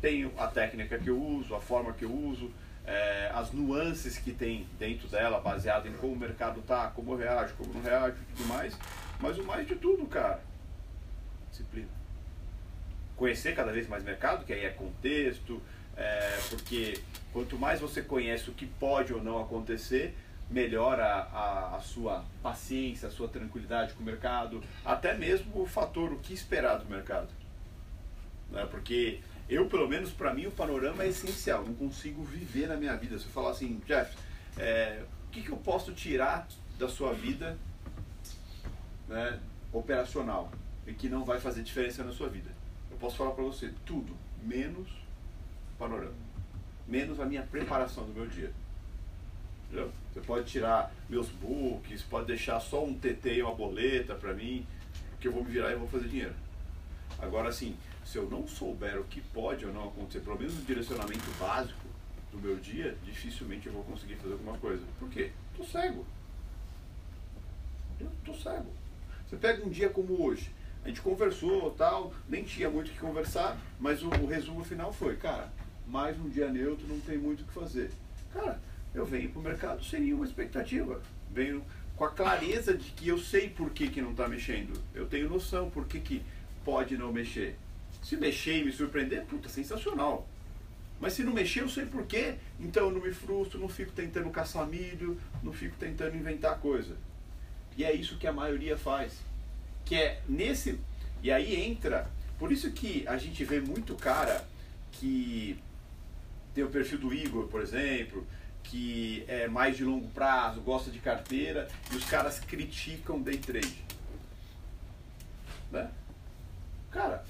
tenho 0.00 0.32
a 0.38 0.46
técnica 0.46 0.98
que 0.98 1.08
eu 1.08 1.20
uso, 1.20 1.54
a 1.54 1.60
forma 1.60 1.92
que 1.92 2.04
eu 2.04 2.12
uso, 2.12 2.50
é, 2.86 3.30
as 3.34 3.52
nuances 3.52 4.18
que 4.18 4.32
tem 4.32 4.66
dentro 4.78 5.08
dela, 5.08 5.40
baseado 5.40 5.86
em 5.86 5.92
como 5.92 6.12
o 6.12 6.16
mercado 6.16 6.60
tá, 6.62 6.88
como 6.94 7.12
eu 7.12 7.16
reajo, 7.16 7.54
como 7.54 7.72
não 7.74 7.82
reajo 7.82 8.16
e 8.16 8.36
tudo 8.36 8.48
mais. 8.48 8.76
Mas 9.20 9.38
o 9.38 9.44
mais 9.44 9.66
de 9.66 9.76
tudo, 9.76 10.06
cara, 10.06 10.40
disciplina. 11.50 11.88
Conhecer 13.16 13.54
cada 13.54 13.70
vez 13.70 13.86
mais 13.86 14.02
mercado, 14.02 14.44
que 14.44 14.52
aí 14.52 14.64
é 14.64 14.70
contexto, 14.70 15.60
é, 15.96 16.38
porque 16.48 17.00
quanto 17.32 17.58
mais 17.58 17.80
você 17.80 18.02
conhece 18.02 18.48
o 18.48 18.54
que 18.54 18.66
pode 18.66 19.12
ou 19.12 19.22
não 19.22 19.40
acontecer, 19.40 20.16
melhora 20.50 21.06
a, 21.06 21.76
a 21.76 21.80
sua 21.80 22.24
paciência, 22.42 23.08
a 23.08 23.10
sua 23.10 23.28
tranquilidade 23.28 23.94
com 23.94 24.02
o 24.02 24.06
mercado, 24.06 24.62
até 24.84 25.14
mesmo 25.14 25.62
o 25.62 25.66
fator 25.66 26.12
o 26.12 26.18
que 26.18 26.34
esperar 26.34 26.78
do 26.78 26.86
mercado. 26.86 27.28
Né? 28.50 28.66
Porque 28.68 29.20
eu, 29.48 29.66
pelo 29.66 29.88
menos 29.88 30.10
para 30.10 30.34
mim, 30.34 30.46
o 30.46 30.50
panorama 30.50 31.04
é 31.04 31.08
essencial. 31.08 31.64
Não 31.64 31.74
consigo 31.74 32.22
viver 32.24 32.66
na 32.66 32.76
minha 32.76 32.96
vida. 32.96 33.18
Se 33.18 33.26
eu 33.26 33.30
falar 33.30 33.50
assim, 33.50 33.80
Jeff, 33.86 34.16
é, 34.58 35.02
o 35.28 35.30
que, 35.30 35.42
que 35.42 35.50
eu 35.50 35.56
posso 35.56 35.92
tirar 35.92 36.48
da 36.78 36.88
sua 36.88 37.12
vida 37.12 37.56
né, 39.08 39.38
operacional 39.72 40.50
e 40.86 40.92
que 40.92 41.08
não 41.08 41.24
vai 41.24 41.38
fazer 41.38 41.62
diferença 41.62 42.02
na 42.02 42.12
sua 42.12 42.28
vida? 42.28 42.50
Eu 42.90 42.96
posso 42.96 43.16
falar 43.16 43.30
para 43.30 43.44
você 43.44 43.72
tudo, 43.84 44.16
menos 44.42 44.88
panorama, 45.78 46.14
menos 46.86 47.18
a 47.20 47.24
minha 47.24 47.42
preparação 47.42 48.04
do 48.04 48.12
meu 48.12 48.26
dia. 48.26 48.52
Entendeu? 49.70 49.92
Você 50.12 50.20
pode 50.20 50.50
tirar 50.50 50.92
meus 51.08 51.28
books, 51.28 52.02
pode 52.02 52.26
deixar 52.26 52.58
só 52.58 52.84
um 52.84 52.92
TT 52.92 53.34
e 53.34 53.42
uma 53.42 53.54
boleta 53.54 54.16
para 54.16 54.34
mim, 54.34 54.66
que 55.20 55.28
eu 55.28 55.32
vou 55.32 55.44
me 55.44 55.50
virar 55.52 55.70
e 55.70 55.76
vou 55.76 55.86
fazer 55.86 56.08
dinheiro. 56.08 56.34
Agora, 57.20 57.48
assim, 57.48 57.76
se 58.04 58.18
eu 58.18 58.28
não 58.28 58.48
souber 58.48 58.98
o 58.98 59.04
que 59.04 59.20
pode 59.20 59.64
ou 59.64 59.72
não 59.72 59.88
acontecer, 59.88 60.20
pelo 60.20 60.36
menos 60.36 60.58
o 60.58 60.62
direcionamento 60.62 61.24
básico 61.38 61.86
do 62.32 62.38
meu 62.38 62.56
dia, 62.56 62.96
dificilmente 63.04 63.68
eu 63.68 63.72
vou 63.72 63.84
conseguir 63.84 64.16
fazer 64.16 64.32
alguma 64.32 64.58
coisa. 64.58 64.82
Por 64.98 65.08
quê? 65.08 65.30
Tô 65.56 65.62
cego. 65.62 66.04
Eu 68.00 68.10
tô 68.24 68.34
cego. 68.34 68.72
Você 69.28 69.36
pega 69.36 69.64
um 69.64 69.68
dia 69.68 69.88
como 69.88 70.20
hoje, 70.20 70.50
a 70.84 70.88
gente 70.88 71.00
conversou 71.00 71.70
tal, 71.72 72.12
nem 72.28 72.42
tinha 72.42 72.68
muito 72.68 72.88
o 72.88 72.90
que 72.90 72.98
conversar, 72.98 73.56
mas 73.78 74.02
o, 74.02 74.08
o 74.08 74.26
resumo 74.26 74.64
final 74.64 74.92
foi, 74.92 75.16
cara, 75.16 75.52
mais 75.86 76.18
um 76.18 76.28
dia 76.28 76.50
neutro, 76.50 76.88
não 76.88 76.98
tem 76.98 77.16
muito 77.16 77.42
o 77.42 77.44
que 77.44 77.52
fazer. 77.52 77.92
Cara, 78.32 78.60
eu 78.94 79.04
venho 79.04 79.30
para 79.30 79.40
o 79.40 79.42
mercado 79.42 79.84
sem 79.84 80.00
nenhuma 80.00 80.24
expectativa. 80.24 81.00
Venho 81.30 81.64
com 81.96 82.04
a 82.04 82.10
clareza 82.10 82.76
de 82.76 82.90
que 82.90 83.08
eu 83.08 83.18
sei 83.18 83.48
por 83.48 83.70
que, 83.70 83.88
que 83.88 84.00
não 84.00 84.12
está 84.12 84.26
mexendo. 84.26 84.80
Eu 84.94 85.06
tenho 85.06 85.28
noção 85.28 85.70
por 85.70 85.86
que, 85.86 86.00
que 86.00 86.22
pode 86.64 86.96
não 86.96 87.12
mexer. 87.12 87.56
Se 88.02 88.16
mexer 88.16 88.58
e 88.58 88.64
me 88.64 88.72
surpreender, 88.72 89.24
puta, 89.26 89.48
sensacional. 89.48 90.26
Mas 91.00 91.14
se 91.14 91.22
não 91.22 91.32
mexer, 91.32 91.60
eu 91.60 91.68
sei 91.68 91.86
por 91.86 92.04
quê. 92.06 92.34
Então 92.58 92.86
eu 92.86 92.90
não 92.90 93.00
me 93.00 93.12
frustro, 93.12 93.60
não 93.60 93.68
fico 93.68 93.92
tentando 93.92 94.28
caçar 94.30 94.66
milho, 94.66 95.18
não 95.42 95.52
fico 95.52 95.76
tentando 95.78 96.16
inventar 96.16 96.58
coisa. 96.58 96.96
E 97.76 97.84
é 97.84 97.92
isso 97.92 98.18
que 98.18 98.26
a 98.26 98.32
maioria 98.32 98.76
faz. 98.76 99.18
Que 99.84 99.94
é 99.94 100.20
nesse. 100.28 100.78
E 101.22 101.30
aí 101.30 101.56
entra. 101.56 102.10
Por 102.38 102.50
isso 102.50 102.70
que 102.72 103.06
a 103.06 103.16
gente 103.16 103.44
vê 103.44 103.60
muito 103.60 103.94
cara 103.94 104.44
que 104.92 105.58
tem 106.54 106.64
o 106.64 106.70
perfil 106.70 106.98
do 106.98 107.14
Igor, 107.14 107.46
por 107.46 107.60
exemplo, 107.60 108.26
que 108.64 109.24
é 109.26 109.48
mais 109.48 109.76
de 109.76 109.84
longo 109.84 110.08
prazo, 110.08 110.60
gosta 110.60 110.90
de 110.90 110.98
carteira, 110.98 111.68
e 111.92 111.96
os 111.96 112.04
caras 112.04 112.38
criticam 112.40 113.20
day 113.20 113.38
trade. 113.38 113.84
Né? 115.70 115.90
Cara, 116.90 117.24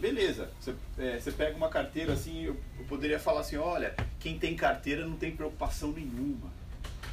beleza. 0.00 0.50
Você, 0.58 0.74
é, 0.98 1.18
pega 1.36 1.56
uma 1.56 1.68
carteira 1.68 2.14
assim, 2.14 2.44
eu, 2.44 2.58
eu, 2.78 2.84
poderia 2.86 3.18
falar 3.18 3.40
assim, 3.40 3.56
olha, 3.56 3.94
quem 4.18 4.38
tem 4.38 4.56
carteira 4.56 5.06
não 5.06 5.16
tem 5.16 5.36
preocupação 5.36 5.92
nenhuma. 5.92 6.50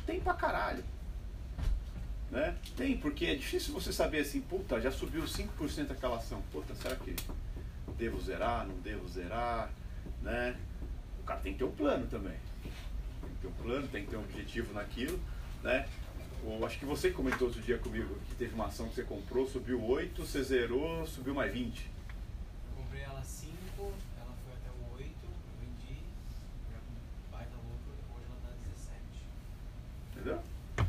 Tem 0.06 0.20
pra 0.20 0.34
caralho. 0.34 0.84
Né? 2.32 2.56
Tem, 2.78 2.98
porque 2.98 3.26
é 3.26 3.36
difícil 3.36 3.74
você 3.74 3.92
saber 3.92 4.20
assim, 4.22 4.40
puta, 4.40 4.80
já 4.80 4.92
subiu 4.92 5.24
5% 5.24 5.92
aquela 5.92 6.18
ação. 6.18 6.42
Puta, 6.52 6.74
será 6.76 6.96
que 6.96 7.16
devo 7.98 8.20
zerar, 8.22 8.66
não 8.66 8.76
devo 8.76 9.08
zerar? 9.10 9.70
Né? 10.22 10.56
O 11.20 11.24
cara 11.24 11.42
tem 11.42 11.54
que 11.54 11.60
ter 11.60 11.66
um 11.66 11.72
plano 11.72 12.08
também. 12.08 12.38
Tem 13.42 13.42
que 13.42 13.42
ter 13.42 13.48
um 13.48 13.52
plano, 13.64 13.88
tem 13.88 14.04
que 14.04 14.10
ter 14.12 14.18
um 14.18 14.22
objetivo 14.24 14.74
naquilo. 14.74 15.20
Né? 15.64 15.88
Ou, 16.46 16.66
acho 16.66 16.80
que 16.80 16.86
você 16.86 17.12
comentou 17.12 17.48
outro 17.48 17.62
dia 17.62 17.78
comigo 17.78 18.16
que 18.30 18.36
teve 18.36 18.54
uma 18.54 18.68
ação 18.68 18.88
que 18.88 18.96
você 18.96 19.04
comprou, 19.04 19.48
subiu 19.48 19.84
8, 19.84 20.26
você 20.26 20.44
zerou, 20.44 21.06
subiu 21.06 21.34
mais 21.34 21.52
20. 21.52 21.80
Eu 21.80 22.84
comprei 22.84 23.02
ela 23.02 23.22
5, 23.22 23.54
ela 24.18 24.36
foi 24.46 24.54
até 24.54 24.70
o 24.70 24.96
8, 24.96 25.12
eu 25.24 25.30
vendi, 25.60 26.00
baita 27.32 27.56
lucro, 27.56 27.94
hoje 28.16 28.26
ela 28.26 28.38
Entendeu? 30.16 30.42
tá 30.76 30.86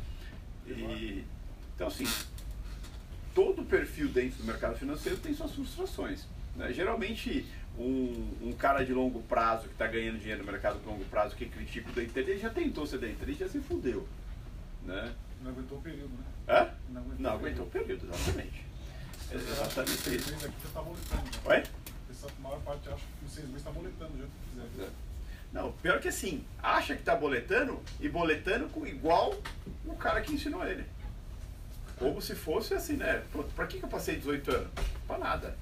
17. 0.67 0.79
E, 0.79 1.25
então, 1.75 1.87
assim, 1.87 2.05
todo 3.35 3.63
perfil 3.63 4.07
dentro 4.09 4.37
do 4.37 4.45
mercado 4.45 4.77
financeiro 4.77 5.17
tem 5.17 5.33
suas 5.33 5.51
frustrações. 5.53 6.25
Né? 6.55 6.71
Geralmente, 6.73 7.45
um, 7.77 8.27
um, 8.41 8.53
cara 8.53 8.83
de 8.83 8.93
longo 8.93 9.21
prazo 9.23 9.63
que 9.63 9.73
está 9.73 9.87
ganhando 9.87 10.19
dinheiro 10.19 10.43
no 10.43 10.51
mercado 10.51 10.79
de 10.79 10.85
longo 10.85 11.03
prazo 11.05 11.35
que 11.35 11.45
critica 11.45 11.89
o 11.89 11.93
day 11.93 12.07
trade, 12.07 12.31
ele 12.31 12.39
já 12.39 12.49
tentou 12.49 12.85
ser 12.85 12.99
day 12.99 13.15
trade 13.15 13.31
e 13.31 13.35
já 13.35 13.47
se 13.47 13.59
fudeu. 13.59 14.07
Né? 14.83 15.13
Não 15.41 15.51
aguentou 15.51 15.77
o 15.77 15.81
período, 15.81 16.09
né? 16.09 16.25
Hã? 16.47 16.69
Não 16.89 17.01
aguentou, 17.01 17.19
Não 17.19 17.31
aguentou 17.31 17.65
o 17.65 17.69
período, 17.69 18.05
exatamente. 18.05 18.65
É 19.31 19.35
exatamente 19.35 19.97
Seis 19.97 20.27
isso. 20.27 20.35
você 20.35 20.73
tá 20.73 20.81
boletando. 20.81 21.23
né? 21.23 21.31
Oi? 21.45 21.63
Pessoal, 22.07 22.31
a 22.37 22.41
maior 22.41 22.59
parte 22.61 22.89
acha 22.89 23.05
que 23.19 23.31
seis 23.31 23.47
meses 23.47 23.63
tá 23.63 23.71
boletando 23.71 24.11
do 24.11 24.17
jeito 24.17 24.31
que 24.31 24.71
quiser. 24.71 24.89
Não, 25.53 25.71
pior 25.73 25.99
que 25.99 26.07
assim, 26.07 26.43
acha 26.61 26.95
que 26.95 27.03
tá 27.03 27.15
boletando 27.15 27.81
e 27.99 28.07
boletando 28.07 28.69
com 28.69 28.85
igual 28.85 29.33
o 29.85 29.95
cara 29.95 30.21
que 30.21 30.33
ensinou 30.33 30.65
ele. 30.65 30.85
Como 31.97 32.21
se 32.21 32.35
fosse 32.35 32.73
assim, 32.73 32.97
né? 32.97 33.23
Pô, 33.31 33.43
pra 33.43 33.67
que, 33.67 33.77
que 33.77 33.85
eu 33.85 33.89
passei 33.89 34.15
18 34.15 34.51
anos? 34.51 34.71
Pra 35.07 35.17
nada. 35.17 35.55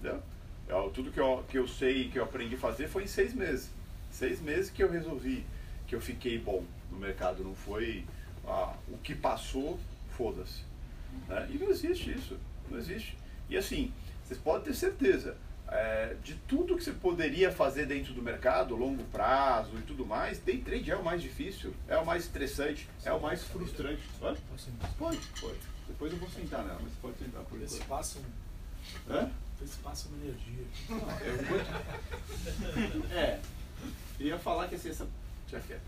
Entendeu? 0.00 0.22
Eu, 0.68 0.90
tudo 0.90 1.10
que 1.10 1.20
eu, 1.20 1.44
que 1.48 1.58
eu 1.58 1.68
sei 1.68 2.08
que 2.08 2.18
eu 2.18 2.24
aprendi 2.24 2.54
a 2.54 2.58
fazer 2.58 2.88
foi 2.88 3.04
em 3.04 3.08
seis 3.08 3.34
meses. 3.34 3.70
Seis 4.10 4.40
meses 4.40 4.70
que 4.70 4.82
eu 4.82 4.90
resolvi, 4.90 5.44
que 5.86 5.94
eu 5.94 6.00
fiquei 6.00 6.38
bom 6.38 6.64
no 6.90 6.98
mercado. 6.98 7.44
Não 7.44 7.54
foi 7.54 8.04
ah, 8.46 8.74
o 8.88 8.96
que 8.98 9.14
passou, 9.14 9.78
foda-se. 10.16 10.62
Né? 11.28 11.48
E 11.52 11.58
não 11.58 11.68
existe 11.70 12.10
isso. 12.12 12.36
Não 12.70 12.78
existe. 12.78 13.16
E 13.48 13.56
assim, 13.56 13.92
vocês 14.24 14.38
podem 14.40 14.62
ter 14.64 14.74
certeza. 14.74 15.36
é, 15.68 16.16
de 16.24 16.34
tudo 16.48 16.76
que 16.76 16.82
você 16.82 16.92
poderia 16.92 17.50
fazer 17.52 17.86
dentro 17.86 18.12
do 18.12 18.20
mercado, 18.22 18.74
longo 18.74 19.04
prazo 19.04 19.70
e 19.78 19.82
tudo 19.82 20.04
mais, 20.04 20.38
day 20.40 20.58
trade 20.58 20.90
é 20.90 20.96
o 20.96 21.04
mais 21.04 21.22
difícil, 21.22 21.72
é 21.86 21.96
o 21.96 22.04
mais 22.04 22.24
estressante, 22.24 22.88
é 23.04 23.12
o 23.12 23.20
mais 23.20 23.44
frustrante. 23.44 24.02
Pode? 24.18 24.40
Pode, 24.98 25.18
pode. 25.40 25.58
Depois 25.86 26.12
eu 26.12 26.18
vou 26.18 26.28
sentar 26.28 26.64
nela, 26.64 26.80
mas 26.82 26.92
pode 27.00 27.18
sentar 27.18 27.42
por 27.44 27.56
Eles 27.56 27.74
enquanto. 27.74 27.88
passam, 27.88 28.22
Hã? 29.08 29.30
Eles 29.60 29.74
passam 29.82 30.10
energia. 30.22 30.64
Eu 30.88 31.36
vou- 31.44 33.16
É, 33.16 33.38
eu 34.18 34.26
ia 34.26 34.38
falar 34.38 34.68
que 34.68 34.74
assim, 34.74 34.90
essa. 34.90 35.06
Já 35.50 35.60
quer. 35.60 35.80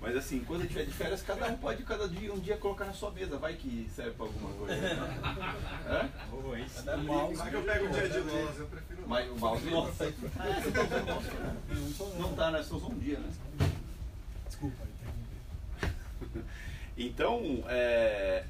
Mas 0.00 0.16
assim, 0.16 0.40
quando 0.46 0.66
tiver 0.66 0.84
de 0.84 0.92
férias, 0.92 1.20
cada 1.22 1.46
um 1.48 1.56
pode 1.58 1.82
cada 1.82 2.08
dia, 2.08 2.32
um 2.32 2.38
dia 2.38 2.56
colocar 2.56 2.86
na 2.86 2.92
sua 2.94 3.10
mesa, 3.10 3.36
vai 3.36 3.54
que 3.54 3.88
serve 3.94 4.12
pra 4.12 4.24
alguma 4.26 4.50
coisa. 4.54 4.74
Hã? 4.74 6.08
Oh, 6.32 6.56
isso. 6.56 6.90
O 6.90 6.98
mouse. 7.04 7.36
Mas 7.36 7.52
eu 7.52 7.62
pego 7.62 7.86
o 7.86 7.90
dia 7.90 8.08
de 8.08 8.18
nós, 8.20 8.58
eu 8.58 8.66
prefiro 8.66 9.02
Mas 9.06 9.30
o 9.30 9.36
mouse 9.36 9.64
não. 9.70 9.86
Ah, 9.86 9.90
você 9.92 10.10
tá 10.72 10.82
usando 10.84 11.02
o 11.02 11.06
mouse, 11.12 11.28
cara. 11.28 11.56
Não 11.68 11.90
sou 11.92 12.14
Não 12.18 12.34
tá, 12.34 12.50
né? 12.50 12.62
Só 12.62 12.76
usou 12.76 12.92
um 12.92 12.98
dia, 12.98 13.18
né? 13.18 13.28
Desculpa, 14.46 14.76
interrompi. 14.84 16.44
Então, 16.96 17.64
é, 17.68 18.44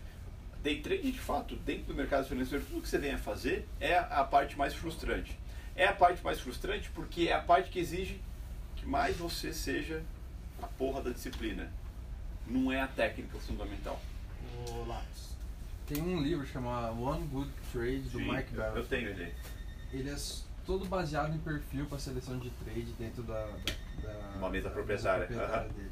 day 0.62 0.80
trade, 0.80 1.10
de 1.12 1.18
fato, 1.20 1.56
dentro 1.56 1.84
do 1.84 1.94
mercado 1.94 2.26
financeiro, 2.28 2.64
tudo 2.64 2.82
que 2.82 2.88
você 2.88 2.98
vem 2.98 3.12
a 3.12 3.18
fazer 3.18 3.66
é 3.80 3.96
a 3.98 4.24
parte 4.24 4.56
mais 4.56 4.74
frustrante. 4.74 5.36
É 5.76 5.86
a 5.86 5.92
parte 5.92 6.22
mais 6.22 6.40
frustrante 6.40 6.90
porque 6.90 7.28
é 7.28 7.32
a 7.32 7.40
parte 7.40 7.70
que 7.70 7.78
exige 7.78 8.20
que 8.76 8.86
mais 8.86 9.16
você 9.16 9.52
seja 9.52 10.02
a 10.60 10.66
porra 10.66 11.02
da 11.02 11.10
disciplina. 11.10 11.70
Não 12.46 12.70
é 12.70 12.80
a 12.80 12.86
técnica 12.88 13.38
fundamental. 13.38 14.00
O 14.68 14.84
Lápis. 14.86 15.30
Tem 15.86 16.02
um 16.02 16.20
livro 16.20 16.46
chamado 16.46 17.00
One 17.02 17.26
Good 17.26 17.50
Trade 17.72 17.98
do 18.00 18.18
Sim, 18.18 18.30
Mike 18.32 18.54
eu- 18.54 18.62
Eu 18.62 18.86
tenho 18.86 19.08
ele. 19.08 19.32
Ele 19.92 20.10
é 20.10 20.16
todo 20.66 20.84
baseado 20.86 21.34
em 21.34 21.38
perfil 21.38 21.86
para 21.86 21.98
seleção 21.98 22.38
de 22.38 22.50
trade 22.50 22.92
dentro 22.98 23.22
da, 23.22 23.44
da, 23.46 24.08
da- 24.08 24.36
Uma 24.36 24.50
mesa 24.50 24.68
da 24.68 24.74
proprietária, 24.74 25.26
proprietária 25.26 25.62
aham. 25.66 25.74
dele. 25.74 25.90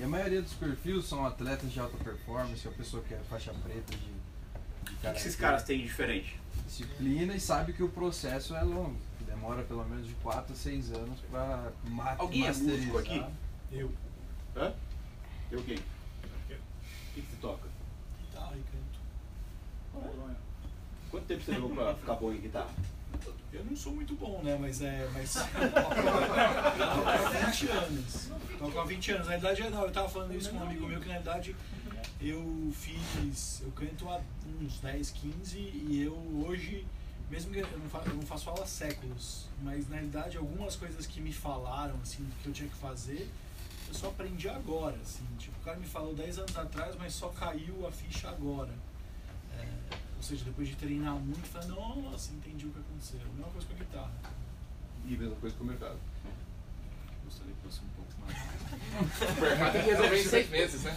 E 0.00 0.02
a 0.02 0.08
maioria 0.08 0.40
dos 0.40 0.54
perfis 0.54 1.04
são 1.04 1.26
atletas 1.26 1.70
de 1.70 1.78
alta 1.78 1.94
performance, 2.02 2.66
ou 2.66 2.72
pessoa 2.72 3.02
que 3.02 3.12
é 3.12 3.18
faixa 3.28 3.52
preta 3.52 3.94
de, 3.94 3.98
de 3.98 4.10
O 4.10 4.96
que, 4.96 5.10
que 5.10 5.18
esses 5.18 5.36
caras 5.36 5.62
têm 5.62 5.76
de 5.76 5.84
diferente? 5.84 6.40
disciplina 6.64 7.34
e 7.34 7.40
sabe 7.40 7.74
que 7.74 7.82
o 7.82 7.88
processo 7.90 8.56
é 8.56 8.62
longo. 8.62 8.96
Demora 9.26 9.62
pelo 9.62 9.84
menos 9.84 10.06
de 10.06 10.14
4 10.14 10.54
a 10.54 10.56
6 10.56 10.92
anos 10.92 11.20
para 11.30 11.70
Alguém 12.16 12.46
é 12.46 12.52
músico 12.52 12.96
aqui? 12.96 13.22
Eu. 13.70 13.92
Hã? 14.56 14.72
Eu 15.52 15.62
quem? 15.64 15.76
O 15.76 15.80
que, 17.14 17.20
que 17.20 17.20
você 17.20 17.36
toca? 17.38 17.68
Guitarra 18.22 18.56
e 18.56 18.62
canto. 19.92 20.36
Quanto 21.10 21.26
tempo 21.26 21.42
você 21.42 21.50
levou 21.50 21.70
pra 21.74 21.94
ficar 21.94 22.14
bom 22.14 22.32
em 22.32 22.40
guitarra? 22.40 22.74
Eu 23.52 23.64
não 23.64 23.76
sou 23.76 23.92
muito 23.92 24.14
bom, 24.14 24.40
né? 24.42 24.56
Mas 24.60 24.80
é. 24.80 25.08
Mas. 25.12 25.34
Toco 25.34 27.08
há 27.08 27.16
20 27.46 27.68
anos. 27.68 28.30
Toco 28.58 28.78
há 28.78 28.84
20 28.84 29.12
anos. 29.12 29.26
Na 29.26 29.32
verdade, 29.32 29.70
não, 29.70 29.82
eu 29.82 29.92
tava 29.92 30.08
falando 30.08 30.34
isso 30.34 30.50
com 30.50 30.56
um 30.56 30.62
amigo 30.62 30.86
meu 30.86 31.00
que 31.00 31.08
na 31.08 31.14
verdade 31.14 31.56
eu 32.20 32.72
fiz. 32.72 33.60
Eu 33.62 33.72
canto 33.72 34.08
há 34.08 34.20
uns 34.60 34.80
10, 34.80 35.10
15 35.10 35.58
e 35.58 36.02
eu 36.02 36.14
hoje. 36.46 36.86
Mesmo 37.28 37.52
que 37.52 37.60
eu 37.60 37.78
não 37.78 37.88
faço, 37.88 38.08
eu 38.08 38.14
não 38.14 38.22
faço 38.22 38.50
aula 38.50 38.64
há 38.64 38.66
séculos, 38.66 39.48
mas 39.62 39.88
na 39.88 39.94
realidade 39.94 40.36
algumas 40.36 40.74
coisas 40.74 41.06
que 41.06 41.20
me 41.20 41.32
falaram, 41.32 41.94
assim, 42.02 42.28
que 42.42 42.48
eu 42.48 42.52
tinha 42.52 42.68
que 42.68 42.74
fazer, 42.74 43.30
eu 43.86 43.94
só 43.94 44.08
aprendi 44.08 44.48
agora, 44.48 44.96
assim. 45.00 45.24
Tipo, 45.38 45.56
o 45.60 45.64
cara 45.64 45.76
me 45.76 45.86
falou 45.86 46.12
10 46.12 46.40
anos 46.40 46.56
atrás, 46.56 46.96
mas 46.98 47.12
só 47.12 47.28
caiu 47.28 47.86
a 47.86 47.92
ficha 47.92 48.28
agora. 48.28 48.72
É, 49.56 49.96
ou 50.20 50.22
seja, 50.22 50.44
depois 50.44 50.68
de 50.68 50.76
treinar 50.76 51.14
muito, 51.14 51.40
falei, 51.48 51.68
nossa, 51.68 52.30
entendi 52.34 52.66
o 52.66 52.70
que 52.70 52.78
aconteceu. 52.78 53.18
A 53.22 53.24
mesma 53.32 53.50
coisa 53.52 53.66
com 53.66 53.72
a 53.72 53.76
guitarra. 53.76 54.12
E 55.08 55.16
mesma 55.16 55.36
coisa 55.36 55.56
com 55.56 55.64
o 55.64 55.66
mercado. 55.66 55.96
Gostaria 57.24 57.54
que 57.54 57.62
fosse 57.62 57.80
um 57.80 57.88
pouco 57.96 58.12
mais. 58.20 58.36
O 59.38 59.40
mercado 59.40 59.72
tem 59.72 59.82
que 59.82 59.90
resolver 59.90 60.20
em 60.20 60.24
seis 60.24 60.50
meses, 60.50 60.82
né? 60.82 60.96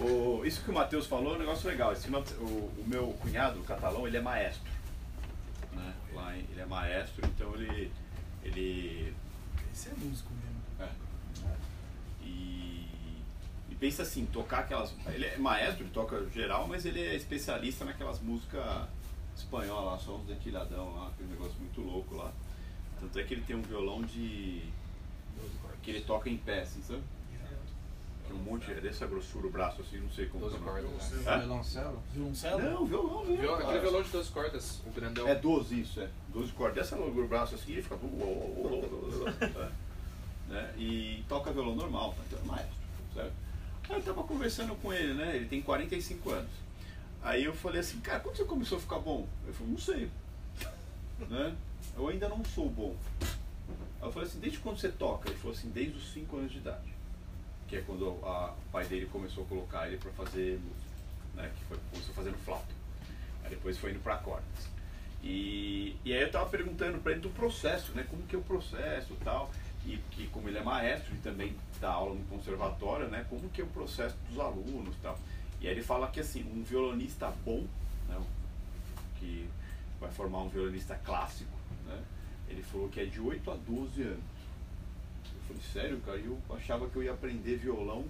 O- 0.00 0.44
isso 0.44 0.62
que 0.64 0.70
o 0.70 0.74
Matheus 0.74 1.06
falou 1.06 1.34
é 1.34 1.36
um 1.36 1.38
negócio 1.38 1.68
legal. 1.68 1.92
Esse 1.92 2.08
o, 2.10 2.44
o 2.44 2.84
meu 2.88 3.12
cunhado, 3.20 3.60
o 3.60 3.64
catalão, 3.64 4.04
ele 4.06 4.16
é 4.16 4.20
maestro. 4.20 4.68
Né? 5.72 5.94
Lá 6.12 6.36
em- 6.36 6.44
ele 6.50 6.60
é 6.60 6.66
maestro, 6.66 7.24
então 7.24 7.54
ele. 7.54 7.92
ele 8.42 9.14
Esse 9.72 9.90
é 9.90 9.92
músico 9.94 10.30
mesmo. 10.34 10.60
é. 10.80 11.56
E, 12.22 12.88
e 13.69 13.69
pensa 13.80 14.02
assim, 14.02 14.26
tocar 14.26 14.60
aquelas. 14.60 14.94
Ele 15.08 15.24
é 15.24 15.36
maestro, 15.38 15.82
ele 15.84 15.90
toca 15.90 16.28
geral, 16.30 16.68
mas 16.68 16.84
ele 16.84 17.00
é 17.00 17.16
especialista 17.16 17.84
naquelas 17.84 18.20
músicas 18.20 18.62
espanholas 19.36 19.84
lá, 19.92 19.98
sons 19.98 20.26
de 20.26 20.34
tilhadão 20.36 20.94
lá, 20.94 21.08
aquele 21.08 21.30
negócio 21.30 21.58
muito 21.58 21.80
louco 21.80 22.14
lá. 22.14 22.30
Tanto 23.00 23.18
é 23.18 23.22
que 23.24 23.32
ele 23.34 23.42
tem 23.42 23.56
um 23.56 23.62
violão 23.62 24.02
de. 24.02 24.62
que 25.82 25.90
ele 25.90 26.02
toca 26.02 26.28
em 26.28 26.36
pé, 26.36 26.60
assim, 26.60 26.82
sabe? 26.82 27.00
Que 28.26 28.32
é 28.32 28.34
um 28.34 28.38
monte, 28.44 28.70
é 28.70 28.74
dessa 28.74 29.06
grossura 29.06 29.46
o 29.46 29.50
braço 29.50 29.80
assim, 29.80 29.96
não 29.98 30.10
sei 30.10 30.26
como. 30.26 30.44
Doze 30.44 30.58
que 30.58 30.62
é 30.62 30.70
o 30.70 30.74
nome. 30.74 30.88
cordas, 30.88 31.10
né? 31.12 31.32
Hã? 31.32 31.38
Violoncelo? 31.38 32.02
Violoncelo? 32.12 32.62
Não, 32.62 32.86
violão 32.86 33.20
mesmo. 33.24 33.36
Viol- 33.38 33.56
cara. 33.56 33.64
Aquele 33.68 33.80
violão 33.80 34.02
de 34.02 34.10
12 34.10 34.30
cordas, 34.30 34.80
o 34.86 34.90
grandão. 34.90 35.26
É 35.26 35.34
12 35.34 35.80
isso, 35.80 36.00
é. 36.00 36.08
12 36.28 36.52
cordas. 36.52 36.76
Dessa 36.76 36.96
largura 36.96 37.22
do 37.22 37.28
braço 37.28 37.54
assim, 37.54 37.72
ele 37.72 37.82
fica. 37.82 37.96
É. 39.40 39.70
né? 40.52 40.74
E 40.76 41.24
toca 41.28 41.50
violão 41.50 41.74
normal, 41.74 42.12
tá? 42.12 42.22
Então 42.26 42.38
é 42.38 42.46
maestro, 42.46 42.74
certo? 43.14 43.32
Eu 43.90 44.02
tava 44.02 44.22
conversando 44.22 44.74
com 44.76 44.92
ele, 44.92 45.14
né? 45.14 45.36
Ele 45.36 45.46
tem 45.46 45.60
45 45.62 46.30
anos. 46.30 46.50
Aí 47.22 47.44
eu 47.44 47.52
falei 47.54 47.80
assim, 47.80 48.00
cara, 48.00 48.20
quando 48.20 48.36
você 48.36 48.44
começou 48.44 48.78
a 48.78 48.80
ficar 48.80 48.98
bom? 48.98 49.26
Ele 49.44 49.52
falou, 49.52 49.72
não 49.72 49.78
sei. 49.78 50.10
Né? 51.28 51.54
Eu 51.96 52.08
ainda 52.08 52.28
não 52.30 52.42
sou 52.44 52.68
bom. 52.70 52.96
Aí 54.00 54.08
eu 54.08 54.12
falei 54.12 54.26
assim, 54.26 54.40
desde 54.40 54.58
quando 54.58 54.78
você 54.78 54.88
toca? 54.88 55.28
Ele 55.28 55.38
falou 55.38 55.54
assim, 55.54 55.68
desde 55.68 55.98
os 55.98 56.12
5 56.14 56.34
anos 56.38 56.50
de 56.52 56.58
idade. 56.58 56.88
Que 57.68 57.76
é 57.76 57.82
quando 57.82 58.06
a- 58.24 58.52
o 58.54 58.70
pai 58.72 58.86
dele 58.86 59.04
começou 59.12 59.44
a 59.44 59.46
colocar 59.46 59.86
ele 59.86 59.98
pra 59.98 60.10
fazer 60.12 60.58
música. 60.58 60.90
Né? 61.34 61.52
Que 61.58 61.64
foi, 61.66 61.78
começou 61.90 62.14
fazendo 62.14 62.38
flauta. 62.38 62.72
Aí 63.44 63.50
depois 63.50 63.76
foi 63.76 63.90
indo 63.90 64.00
pra 64.00 64.16
cordas. 64.16 64.70
E, 65.22 65.94
e 66.02 66.14
aí 66.14 66.22
eu 66.22 66.30
tava 66.30 66.48
perguntando 66.48 66.98
pra 67.00 67.12
ele 67.12 67.20
do 67.20 67.28
processo, 67.30 67.92
né? 67.92 68.06
Como 68.08 68.22
que 68.22 68.34
é 68.34 68.38
o 68.38 68.42
processo 68.42 69.14
tal. 69.22 69.50
E 69.86 69.96
que 70.10 70.26
como 70.28 70.48
ele 70.48 70.58
é 70.58 70.62
maestro 70.62 71.14
e 71.14 71.18
também 71.18 71.56
dá 71.80 71.90
aula 71.90 72.14
no 72.14 72.24
conservatório, 72.26 73.08
né? 73.08 73.24
Como 73.30 73.48
que 73.50 73.60
é 73.60 73.64
o 73.64 73.68
processo 73.68 74.16
dos 74.28 74.38
alunos 74.38 74.94
e 74.94 74.98
tal. 75.00 75.18
E 75.60 75.66
aí 75.66 75.72
ele 75.74 75.82
fala 75.82 76.08
que 76.08 76.20
assim, 76.20 76.42
um 76.54 76.62
violonista 76.62 77.32
bom, 77.44 77.66
né? 78.08 78.20
Que 79.18 79.48
vai 79.98 80.10
formar 80.10 80.38
um 80.42 80.48
violonista 80.48 80.94
clássico, 80.96 81.50
né? 81.86 82.02
Ele 82.48 82.62
falou 82.62 82.88
que 82.88 83.00
é 83.00 83.04
de 83.06 83.20
8 83.20 83.50
a 83.50 83.54
12 83.56 84.02
anos. 84.02 84.18
Eu 85.34 85.40
falei, 85.48 85.62
sério, 85.72 86.00
cara? 86.00 86.18
Eu 86.18 86.38
achava 86.50 86.88
que 86.88 86.96
eu 86.96 87.02
ia 87.02 87.12
aprender 87.12 87.56
violão 87.56 88.04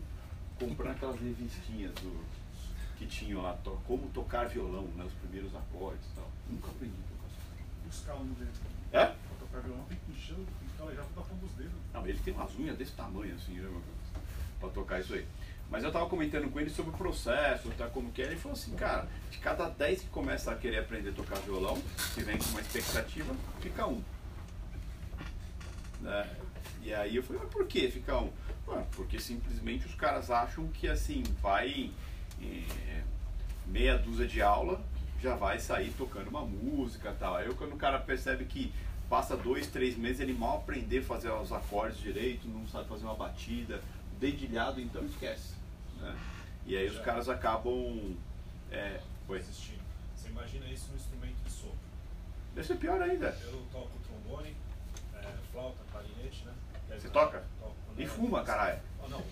comprando 0.58 0.92
aquelas 0.92 1.18
revistinhas 1.20 1.92
do, 1.94 2.24
que 2.98 3.06
tinham 3.06 3.42
lá, 3.42 3.54
to- 3.64 3.78
como 3.86 4.08
tocar 4.10 4.48
violão, 4.48 4.84
né? 4.96 5.04
Os 5.04 5.12
primeiros 5.14 5.54
acordes 5.54 6.04
e 6.12 6.14
tal. 6.16 6.28
Nunca 6.50 6.68
aprendi 6.68 6.94
a 6.94 7.08
tocar. 7.08 7.86
Buscar 7.86 8.14
um 8.16 8.26
dentro. 8.34 8.60
É? 8.92 9.14
Pra 9.50 9.60
calejar 10.78 11.04
pra 11.06 11.22
tocar 11.22 11.34
com 11.34 11.46
os 11.46 11.52
dedos. 11.52 11.72
Não, 11.92 12.06
ele 12.06 12.18
tem 12.18 12.34
umas 12.34 12.54
unhas 12.58 12.76
desse 12.76 12.92
tamanho 12.92 13.34
assim, 13.34 13.54
né? 13.54 13.68
Pra 14.58 14.68
tocar 14.70 15.00
isso 15.00 15.14
aí. 15.14 15.26
Mas 15.70 15.84
eu 15.84 15.92
tava 15.92 16.08
comentando 16.08 16.50
com 16.50 16.58
ele 16.58 16.68
sobre 16.68 16.92
o 16.92 16.96
processo, 16.96 17.70
tá, 17.78 17.86
como 17.86 18.10
que 18.10 18.22
é. 18.22 18.26
Ele 18.26 18.36
falou 18.36 18.56
assim, 18.56 18.74
cara, 18.74 19.06
de 19.30 19.38
cada 19.38 19.68
10 19.68 20.02
que 20.02 20.08
começa 20.08 20.50
a 20.50 20.56
querer 20.56 20.78
aprender 20.78 21.10
a 21.10 21.12
tocar 21.12 21.36
violão, 21.36 21.80
que 22.12 22.22
vem 22.22 22.36
com 22.38 22.46
uma 22.46 22.60
expectativa, 22.60 23.34
fica 23.60 23.86
um. 23.86 24.02
Né? 26.00 26.28
E 26.82 26.92
aí 26.92 27.14
eu 27.14 27.22
falei, 27.22 27.42
mas 27.42 27.52
por 27.52 27.66
que 27.66 27.88
fica 27.88 28.18
um? 28.18 28.32
Ué, 28.66 28.84
porque 28.92 29.20
simplesmente 29.20 29.86
os 29.86 29.94
caras 29.94 30.30
acham 30.30 30.66
que 30.68 30.88
assim, 30.88 31.22
vai 31.40 31.92
eh, 32.42 33.02
meia 33.66 33.96
dúzia 33.96 34.26
de 34.26 34.42
aula, 34.42 34.82
já 35.22 35.36
vai 35.36 35.60
sair 35.60 35.92
tocando 35.96 36.28
uma 36.28 36.44
música 36.44 37.14
tal. 37.18 37.36
Aí 37.36 37.52
quando 37.54 37.74
o 37.74 37.78
cara 37.78 37.98
percebe 38.00 38.44
que 38.44 38.72
passa 39.10 39.36
dois, 39.36 39.66
três 39.66 39.98
meses, 39.98 40.20
ele 40.20 40.32
mal 40.32 40.58
aprender 40.58 41.00
a 41.00 41.02
fazer 41.02 41.30
os 41.32 41.52
acordes 41.52 41.98
direito, 41.98 42.48
não 42.48 42.66
sabe 42.68 42.88
fazer 42.88 43.04
uma 43.04 43.16
batida, 43.16 43.82
dedilhado, 44.20 44.80
então 44.80 45.04
esquece. 45.04 45.54
Né? 45.98 46.16
E 46.64 46.76
aí 46.76 46.86
os 46.86 46.94
Já. 46.94 47.02
caras 47.02 47.28
acabam. 47.28 48.16
É, 48.70 49.00
foi. 49.26 49.38
Existindo. 49.38 49.80
Você 50.16 50.28
imagina 50.28 50.66
isso 50.68 50.86
no 50.90 50.96
instrumento 50.96 51.36
de 51.44 51.50
sopro. 51.50 51.76
Deve 52.54 52.66
ser 52.66 52.76
pior 52.76 53.02
ainda. 53.02 53.36
Eu 53.42 53.66
toco 53.72 53.90
trombone, 54.06 54.54
é, 55.16 55.34
flauta, 55.50 55.78
clarinete, 55.90 56.44
né? 56.44 56.54
Você 56.90 57.08
toca? 57.08 57.44
Toco. 57.58 57.74
E 57.98 58.06
fuma, 58.06 58.44
caralho. 58.44 58.78
Ah, 59.02 59.08
não. 59.08 59.24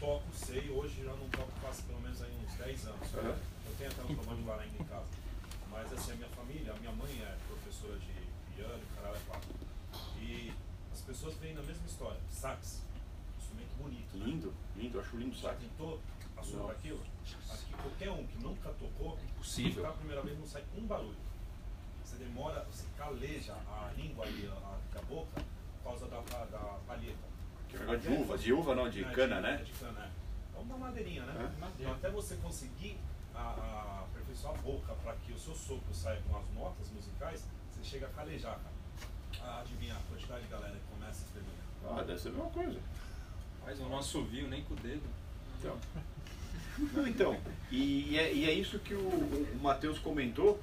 Toco, 0.00 0.24
sei, 0.34 0.70
hoje 0.70 1.04
já 1.04 1.12
não 1.12 1.28
toco 1.28 1.52
faz 1.62 1.80
pelo 1.82 2.00
menos 2.00 2.20
aí 2.20 2.32
uns 2.44 2.54
10 2.54 2.86
anos. 2.86 3.14
Aham. 3.14 3.36
Eu 3.66 3.74
tenho 3.78 3.90
até 3.90 4.02
um 4.02 4.06
trombone 4.16 4.44
lá 4.44 4.60
ainda 4.60 4.76
em 4.82 4.86
casa. 4.86 5.06
Mas 5.70 5.92
assim, 5.92 6.12
a 6.12 6.16
minha 6.16 6.28
família, 6.30 6.72
a 6.72 6.76
minha 6.80 6.92
mãe 6.92 7.22
é 7.22 7.36
professora 7.46 7.96
de 7.98 8.29
piano, 8.60 8.82
caralho, 8.94 9.16
é 9.16 9.20
quatro. 9.26 9.48
E 10.20 10.52
as 10.92 11.00
pessoas 11.00 11.34
veem 11.36 11.54
na 11.54 11.62
mesma 11.62 11.86
história. 11.86 12.20
Sax, 12.30 12.82
instrumento 13.38 13.74
bonito. 13.78 14.16
né? 14.16 14.26
Lindo, 14.26 14.54
lindo, 14.76 14.98
eu 14.98 15.00
acho 15.02 15.16
lindo 15.16 15.34
o 15.34 15.38
Já 15.38 15.48
sax. 15.50 15.60
tentou 15.62 16.00
Não. 16.34 16.42
assoprar 16.42 16.70
aquilo? 16.76 17.00
Aqui 17.50 17.72
qualquer 17.74 18.10
um 18.10 18.26
que 18.26 18.38
nunca 18.38 18.68
tocou, 18.70 19.18
Impossível. 19.30 19.82
tocar 19.82 19.88
a 19.90 19.92
primeira 19.98 20.22
vez 20.22 20.38
não 20.38 20.46
sai 20.46 20.64
um 20.76 20.86
barulho. 20.86 21.16
Você 22.04 22.16
demora, 22.16 22.64
você 22.70 22.84
caleja 22.98 23.54
a 23.54 23.92
língua 23.96 24.26
e 24.26 24.46
a, 24.48 24.98
a 24.98 25.02
boca 25.02 25.40
por 25.82 25.90
causa 25.90 26.06
da, 26.08 26.20
da 26.20 26.78
palheta. 26.86 27.30
Que 27.68 27.76
é 27.76 27.96
de 27.96 28.08
uva, 28.08 28.36
de 28.36 28.52
uva 28.52 28.74
não, 28.74 28.90
de 28.90 29.04
É, 29.04 29.12
cana, 29.12 29.36
é 29.36 29.40
né? 29.40 29.56
de 29.58 29.72
cana, 29.72 30.04
é. 30.04 30.58
É 30.58 30.60
uma 30.60 30.76
madeirinha, 30.76 31.22
né? 31.24 31.54
É. 31.62 31.66
Então, 31.80 31.92
até 31.92 32.10
você 32.10 32.36
conseguir 32.36 32.98
a, 33.34 33.38
a 33.38 34.00
aperfeiçoar 34.04 34.54
a 34.54 34.58
boca 34.58 34.92
para 35.04 35.14
que 35.16 35.32
o 35.32 35.38
seu 35.38 35.54
sopro 35.54 35.94
saia 35.94 36.20
com 36.28 36.36
as 36.36 36.50
notas 36.52 36.90
musicais, 36.90 37.44
você 37.80 37.90
chega 37.90 38.06
a 38.06 38.10
calejar, 38.10 38.52
cara. 38.58 39.42
Ah, 39.42 39.60
adivinha 39.60 39.94
a 39.94 40.00
quantidade 40.12 40.42
de 40.42 40.48
galera 40.48 40.74
que 40.74 40.94
começa 40.98 41.22
a 41.22 41.26
escrever. 41.26 41.98
Ah, 41.98 42.02
deve 42.02 42.18
ser 42.20 42.28
a 42.28 42.32
mesma 42.32 42.50
coisa. 42.50 42.78
Mas 43.64 43.80
eu 43.80 43.88
não 43.88 43.98
assovio 43.98 44.48
nem 44.48 44.62
com 44.64 44.74
o 44.74 44.76
dedo. 44.76 45.02
Então. 45.58 45.76
Não, 46.94 47.06
então, 47.06 47.36
e, 47.70 48.10
e 48.12 48.18
é, 48.18 48.32
e 48.32 48.48
é 48.48 48.52
isso 48.52 48.78
que 48.78 48.94
o, 48.94 48.98
o 48.98 49.58
Matheus 49.62 49.98
comentou, 49.98 50.58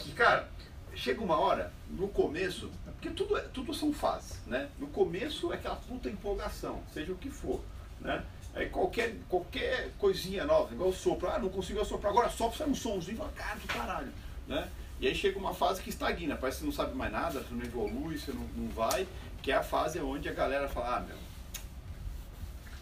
que, 0.00 0.10
cara, 0.12 0.48
chega 0.94 1.22
uma 1.22 1.38
hora, 1.38 1.72
no 1.90 2.08
começo, 2.08 2.68
porque 2.84 3.10
tudo, 3.10 3.36
é- 3.36 3.42
tudo 3.42 3.72
são 3.72 3.92
fases, 3.92 4.38
né? 4.46 4.68
No 4.78 4.88
começo 4.88 5.52
é 5.52 5.56
aquela 5.56 5.76
puta 5.76 6.08
empolgação, 6.08 6.82
seja 6.92 7.12
o 7.12 7.16
que 7.16 7.30
for, 7.30 7.62
né? 8.00 8.24
Aí 8.54 8.68
qualquer, 8.70 9.16
qualquer 9.28 9.92
coisinha 9.98 10.44
nova, 10.44 10.74
igual 10.74 10.90
o 10.90 10.94
sopro, 10.94 11.28
ah, 11.30 11.38
não 11.38 11.48
consigo 11.48 11.80
assoprar, 11.80 12.12
agora 12.12 12.28
sopra, 12.28 12.58
sai 12.58 12.68
um 12.68 12.74
somzinho, 12.74 13.18
fala, 13.18 13.32
cara, 13.32 13.54
do 13.60 13.66
caralho, 13.68 14.12
né? 14.48 14.68
E 15.02 15.08
aí 15.08 15.14
chega 15.16 15.36
uma 15.36 15.52
fase 15.52 15.82
que 15.82 15.90
estagna, 15.90 16.36
parece 16.36 16.58
que 16.58 16.64
você 16.64 16.66
não 16.66 16.72
sabe 16.72 16.96
mais 16.96 17.10
nada, 17.10 17.40
você 17.42 17.52
não 17.52 17.64
evolui, 17.64 18.16
você 18.16 18.30
não, 18.30 18.44
não 18.54 18.68
vai, 18.68 19.04
que 19.42 19.50
é 19.50 19.56
a 19.56 19.62
fase 19.62 19.98
onde 20.00 20.28
a 20.28 20.32
galera 20.32 20.68
fala, 20.68 20.98
ah, 20.98 21.00
meu, 21.00 21.16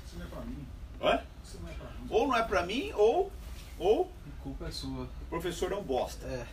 Isso 0.07 0.19
não 0.19 0.27
é 0.27 0.29
pra 0.29 0.41
mim. 0.43 0.67
hã? 1.01 1.23
Isso 1.43 1.59
não 1.63 1.69
é 1.71 1.73
pra 1.73 1.87
mim. 1.87 2.07
ou 2.11 2.29
não 2.29 2.37
é 2.37 2.43
pra 2.43 2.63
mim, 2.67 2.93
ou, 2.95 3.33
ou 3.79 4.13
A 4.39 4.43
culpa 4.43 4.67
é 4.67 4.71
sua. 4.71 5.05
o 5.05 5.27
professor 5.31 5.73
é 5.73 5.77
um 5.77 5.83
bosta. 5.83 6.27
É. 6.27 6.47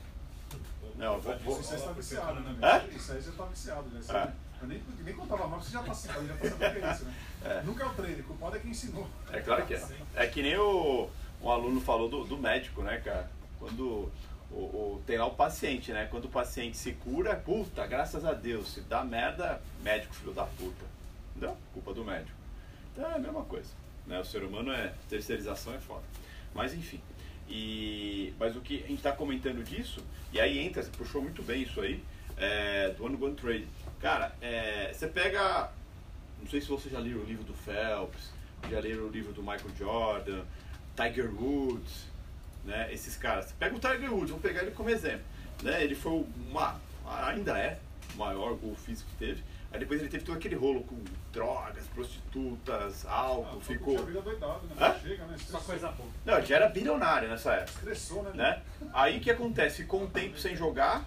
Não, 0.96 1.16
eu 1.16 1.20
vou- 1.22 1.38
vou- 1.40 1.60
Isso 1.60 1.74
aí 1.74 1.80
você 1.82 1.86
tá 1.86 1.92
viciado, 1.92 2.40
né? 2.40 2.56
Meu? 2.88 2.98
Isso 2.98 3.12
aí 3.12 3.22
você 3.22 3.32
tá 3.32 3.44
viciado, 3.44 3.90
né? 3.90 4.02
Você- 4.02 4.16
É. 4.16 4.32
Eu 4.62 4.68
nem, 4.70 4.82
nem 5.04 5.14
contava 5.14 5.48
mal, 5.48 5.60
porque 5.60 5.66
você 5.66 5.74
já 5.74 5.84
tá, 5.84 5.94
já 5.94 6.34
tá 6.34 6.50
sabendo 6.50 6.86
é 6.86 6.92
isso, 6.94 7.04
né? 7.06 7.14
É. 7.44 7.62
Nunca 7.64 7.84
é 7.84 7.88
o 7.88 7.94
treino, 7.94 8.22
o 8.22 8.24
culpado 8.24 8.56
é 8.56 8.60
quem 8.60 8.72
ensinou. 8.72 9.06
É 9.32 9.42
claro 9.42 9.66
que 9.68 9.74
é. 9.76 9.88
É 10.16 10.28
que 10.28 10.42
nem 10.42 10.58
o, 10.58 11.10
um 11.44 11.52
aluno 11.52 11.82
falou 11.82 12.08
do, 12.10 12.24
do 12.24 12.38
médico, 12.38 12.82
né, 12.84 12.98
cara? 13.02 13.30
Quando 13.60 14.10
o, 14.52 14.56
o- 14.56 15.04
tem 15.06 15.18
lá 15.18 15.26
o 15.26 15.36
paciente, 15.36 15.92
né? 15.92 16.08
Quando 16.10 16.26
o 16.26 16.30
paciente 16.30 16.78
se 16.78 16.94
cura, 16.94 17.36
puta, 17.36 17.86
graças 17.86 18.24
a 18.26 18.34
Deus. 18.34 18.74
Se 18.74 18.82
dá 18.82 19.04
merda, 19.04 19.62
médico, 19.84 20.14
filho 20.16 20.34
da 20.34 20.46
puta. 20.46 20.86
Entendeu? 21.36 21.56
Culpa 21.74 21.94
do 21.94 22.04
médico. 22.04 22.36
Então 22.94 23.10
é 23.12 23.16
a 23.16 23.20
mesma 23.20 23.44
coisa. 23.44 23.70
Né? 24.06 24.20
O 24.20 24.26
ser 24.26 24.44
humano 24.44 24.72
é. 24.72 24.94
Terceirização 25.10 25.74
é 25.74 25.80
foda. 25.80 26.04
Mas 26.56 26.74
enfim. 26.74 27.00
E, 27.50 28.34
mas 28.40 28.56
o 28.56 28.62
que 28.62 28.78
a 28.84 28.88
gente 28.88 28.96
está 28.96 29.12
comentando 29.12 29.64
disso, 29.64 30.04
e 30.34 30.40
aí 30.40 30.60
entra, 30.60 30.84
você 30.84 30.90
puxou 30.92 31.22
muito 31.22 31.42
bem 31.42 31.62
isso 31.62 31.80
aí, 31.80 32.04
é, 32.38 32.90
do 32.90 33.06
One 33.06 33.16
Gun 33.16 33.36
Trade. 33.36 33.68
Cara, 34.02 34.36
é, 34.42 34.92
você 34.94 35.08
pega. 35.08 35.70
Não 36.42 36.48
sei 36.50 36.60
se 36.62 36.68
você 36.68 36.90
já 36.90 37.00
leu 37.00 37.20
o 37.20 37.24
livro 37.24 37.44
do 37.44 37.54
Phelps, 37.54 38.32
já 38.70 38.80
leram 38.80 39.06
o 39.06 39.10
livro 39.10 39.32
do 39.34 39.42
Michael 39.42 39.70
Jordan, 39.78 40.42
Tiger 40.96 41.34
Woods, 41.34 42.06
né? 42.68 42.94
Esses 42.94 43.16
caras. 43.16 43.52
Pega 43.54 43.76
o 43.76 43.80
Tiger 43.80 44.14
Woods, 44.14 44.30
vou 44.30 44.40
pegar 44.40 44.62
ele 44.62 44.72
como 44.72 44.90
exemplo. 44.90 45.26
Né? 45.64 45.84
Ele 45.84 45.96
foi 45.96 46.26
uma. 46.50 46.80
ainda 47.06 47.58
é 47.58 47.80
o 48.14 48.18
maior 48.18 48.54
golfista 48.56 49.06
que 49.10 49.16
teve. 49.16 49.42
Aí 49.72 49.80
depois 49.80 50.00
ele 50.00 50.10
teve 50.10 50.24
todo 50.24 50.38
aquele 50.38 50.56
rolo 50.56 50.84
com 50.84 50.98
drogas, 51.34 51.86
prostitutas, 51.88 53.06
álcool, 53.06 53.58
Ah, 53.58 53.62
ficou. 53.62 54.06
Vida 54.06 54.22
doidado, 54.22 54.62
né? 54.68 54.76
Hã? 54.80 55.00
Chega, 55.00 55.26
né? 55.26 55.36
Só 55.40 55.60
coisa 55.60 55.92
boa. 55.92 56.10
Não, 56.26 56.38
ele 56.38 56.46
já 56.46 56.56
era 56.56 56.70
bilionário 56.70 57.28
nessa 57.30 57.54
época. 57.54 57.80
Estressou, 57.80 58.24
né? 58.24 58.32
né? 58.34 58.62
Aí 58.94 59.18
o 59.18 59.22
que 59.22 59.32
acontece? 59.32 59.78
Ficou 59.78 60.04
um 60.04 60.10
tempo 60.10 60.38
sem 60.38 60.56
jogar. 60.56 61.02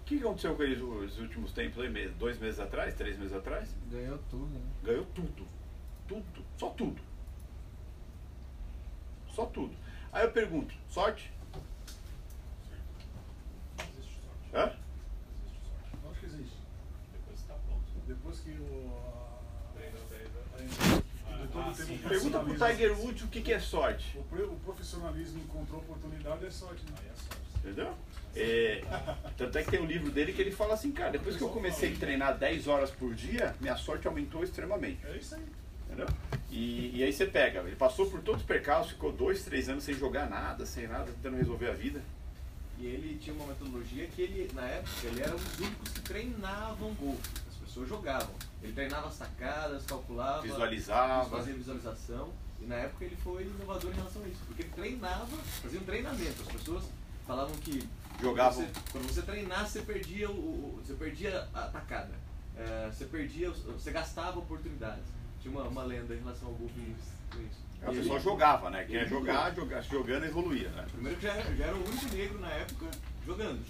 O 0.00 0.04
que 0.04 0.18
aconteceu 0.18 0.54
com 0.56 0.62
ele 0.62 0.82
os 0.82 1.18
últimos 1.18 1.52
tempos 1.52 1.84
aí, 1.84 2.08
dois 2.18 2.38
meses 2.38 2.58
atrás, 2.58 2.94
três 2.94 3.16
meses 3.18 3.34
atrás? 3.34 3.68
Ganhou 3.90 4.18
tudo, 4.30 4.46
né? 4.46 4.60
Ganhou 4.82 5.04
tudo. 5.14 5.46
Tudo. 6.08 6.44
Só 6.56 6.70
tudo. 6.70 7.00
Só 9.34 9.44
tudo. 9.46 9.76
Aí 10.12 10.24
eu 10.24 10.30
pergunto, 10.32 10.74
sorte? 10.88 11.30
Não 13.78 13.84
existe 13.94 14.20
sorte. 14.22 14.54
Hã? 14.54 14.66
Não 14.66 15.40
existe 15.44 15.68
sorte. 15.68 16.10
Acho 16.10 16.20
que 16.20 16.26
existe. 16.26 16.56
Depois 17.12 17.40
está 17.40 17.54
pronto. 17.54 17.84
Depois 18.06 18.40
que 18.40 18.50
o. 18.50 19.08
Todo 21.52 21.62
Ah, 21.70 21.72
sim. 21.74 21.96
de 21.96 22.08
Pergunta 22.08 22.40
pro. 22.40 22.54
Tiger 22.58 22.98
Woods 23.00 23.22
o 23.22 23.28
que, 23.28 23.40
que 23.40 23.52
é 23.52 23.60
sorte. 23.60 24.18
O 24.18 24.56
profissionalismo 24.64 25.40
encontrou 25.42 25.80
oportunidade 25.80 26.44
é 26.44 26.50
sorte, 26.50 26.82
né? 26.84 26.92
Aí 27.00 27.08
é 27.08 27.14
sorte. 27.14 27.48
Entendeu? 27.58 27.94
É, 28.36 28.82
tanto 29.36 29.58
é 29.58 29.62
que 29.62 29.70
tem 29.70 29.80
um 29.80 29.86
livro 29.86 30.10
dele 30.10 30.32
que 30.32 30.40
ele 30.40 30.52
fala 30.52 30.74
assim, 30.74 30.92
cara, 30.92 31.10
depois 31.10 31.36
que 31.36 31.42
eu 31.42 31.48
comecei 31.48 31.92
a 31.94 31.96
treinar 31.96 32.38
10 32.38 32.68
horas 32.68 32.90
por 32.90 33.14
dia, 33.14 33.54
minha 33.60 33.76
sorte 33.76 34.06
aumentou 34.06 34.44
extremamente. 34.44 35.04
É 35.06 35.16
isso 35.16 35.34
aí. 35.34 35.44
Entendeu? 35.86 36.06
E, 36.50 36.96
e 36.96 37.02
aí 37.04 37.12
você 37.12 37.26
pega, 37.26 37.60
ele 37.60 37.76
passou 37.76 38.10
por 38.10 38.20
todos 38.22 38.40
os 38.40 38.46
percalços, 38.46 38.92
ficou 38.92 39.12
dois, 39.12 39.44
três 39.44 39.68
anos 39.68 39.84
sem 39.84 39.94
jogar 39.94 40.28
nada, 40.30 40.64
sem 40.64 40.86
nada, 40.88 41.04
tentando 41.04 41.36
resolver 41.36 41.68
a 41.70 41.74
vida. 41.74 42.02
E 42.78 42.86
ele 42.86 43.18
tinha 43.18 43.34
uma 43.34 43.46
metodologia 43.46 44.06
que 44.06 44.22
ele, 44.22 44.50
na 44.54 44.62
época, 44.62 44.90
ele 45.08 45.20
era 45.20 45.32
um 45.34 45.36
dos 45.38 45.58
únicos 45.58 45.88
que 45.92 46.00
treinavam 46.00 46.94
golfe. 46.94 47.28
As 47.50 47.56
pessoas 47.56 47.88
jogavam. 47.88 48.34
Ele 48.62 48.72
treinava 48.72 49.08
as 49.08 49.14
sacadas, 49.14 49.84
calculava, 49.84 50.42
Visualizava. 50.42 51.28
fazia 51.28 51.54
visualização. 51.54 52.32
E 52.60 52.66
na 52.66 52.76
época 52.76 53.04
ele 53.04 53.16
foi 53.16 53.42
inovador 53.42 53.90
em 53.92 53.94
relação 53.96 54.22
a 54.22 54.28
isso. 54.28 54.40
Porque 54.46 54.62
ele 54.62 54.70
treinava, 54.70 55.26
fazia 55.62 55.80
um 55.80 55.84
treinamento. 55.84 56.42
As 56.42 56.48
pessoas 56.52 56.84
falavam 57.26 57.54
que 57.56 57.86
Jogavam. 58.22 58.62
você- 58.64 58.70
quando 58.92 59.06
você 59.12 59.22
treinasse, 59.22 59.72
você 59.72 59.82
perdia, 59.82 60.30
o, 60.30 60.80
você 60.82 60.94
perdia 60.94 61.46
a 61.52 61.62
tacada. 61.62 62.14
É, 62.56 62.90
você 62.90 63.04
perdia, 63.04 63.50
você 63.50 63.90
gastava 63.90 64.38
oportunidades. 64.38 65.04
Tinha 65.40 65.52
uma, 65.52 65.64
uma 65.68 65.84
lenda 65.84 66.14
em 66.14 66.18
relação 66.18 66.48
ao 66.48 66.54
golfe 66.54 66.74
com 67.30 67.40
isso. 67.40 67.58
A 67.82 67.92
E 67.92 67.96
pessoa 67.96 68.16
ele- 68.16 68.24
jogava, 68.24 68.70
né? 68.70 68.84
Quem 68.84 68.96
ia 68.96 69.06
jogar, 69.06 69.54
jogar, 69.54 69.80
jogando 69.82 70.24
evoluía, 70.24 70.68
né? 70.70 70.86
Primeiro 70.90 71.16
que 71.18 71.22
já 71.26 71.34
era, 71.34 71.54
já 71.56 71.64
era 71.66 71.76
o 71.76 71.88
único 71.88 72.14
negro 72.14 72.40
na 72.40 72.50
época 72.50 72.86
jogando. 73.24 73.60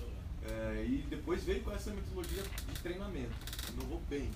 É, 0.50 0.84
e 0.88 1.04
depois 1.10 1.44
veio 1.44 1.60
com 1.62 1.72
essa 1.72 1.90
metodologia 1.90 2.42
de 2.42 2.80
treinamento. 2.80 3.32
Inovou 3.72 4.00
bem. 4.08 4.30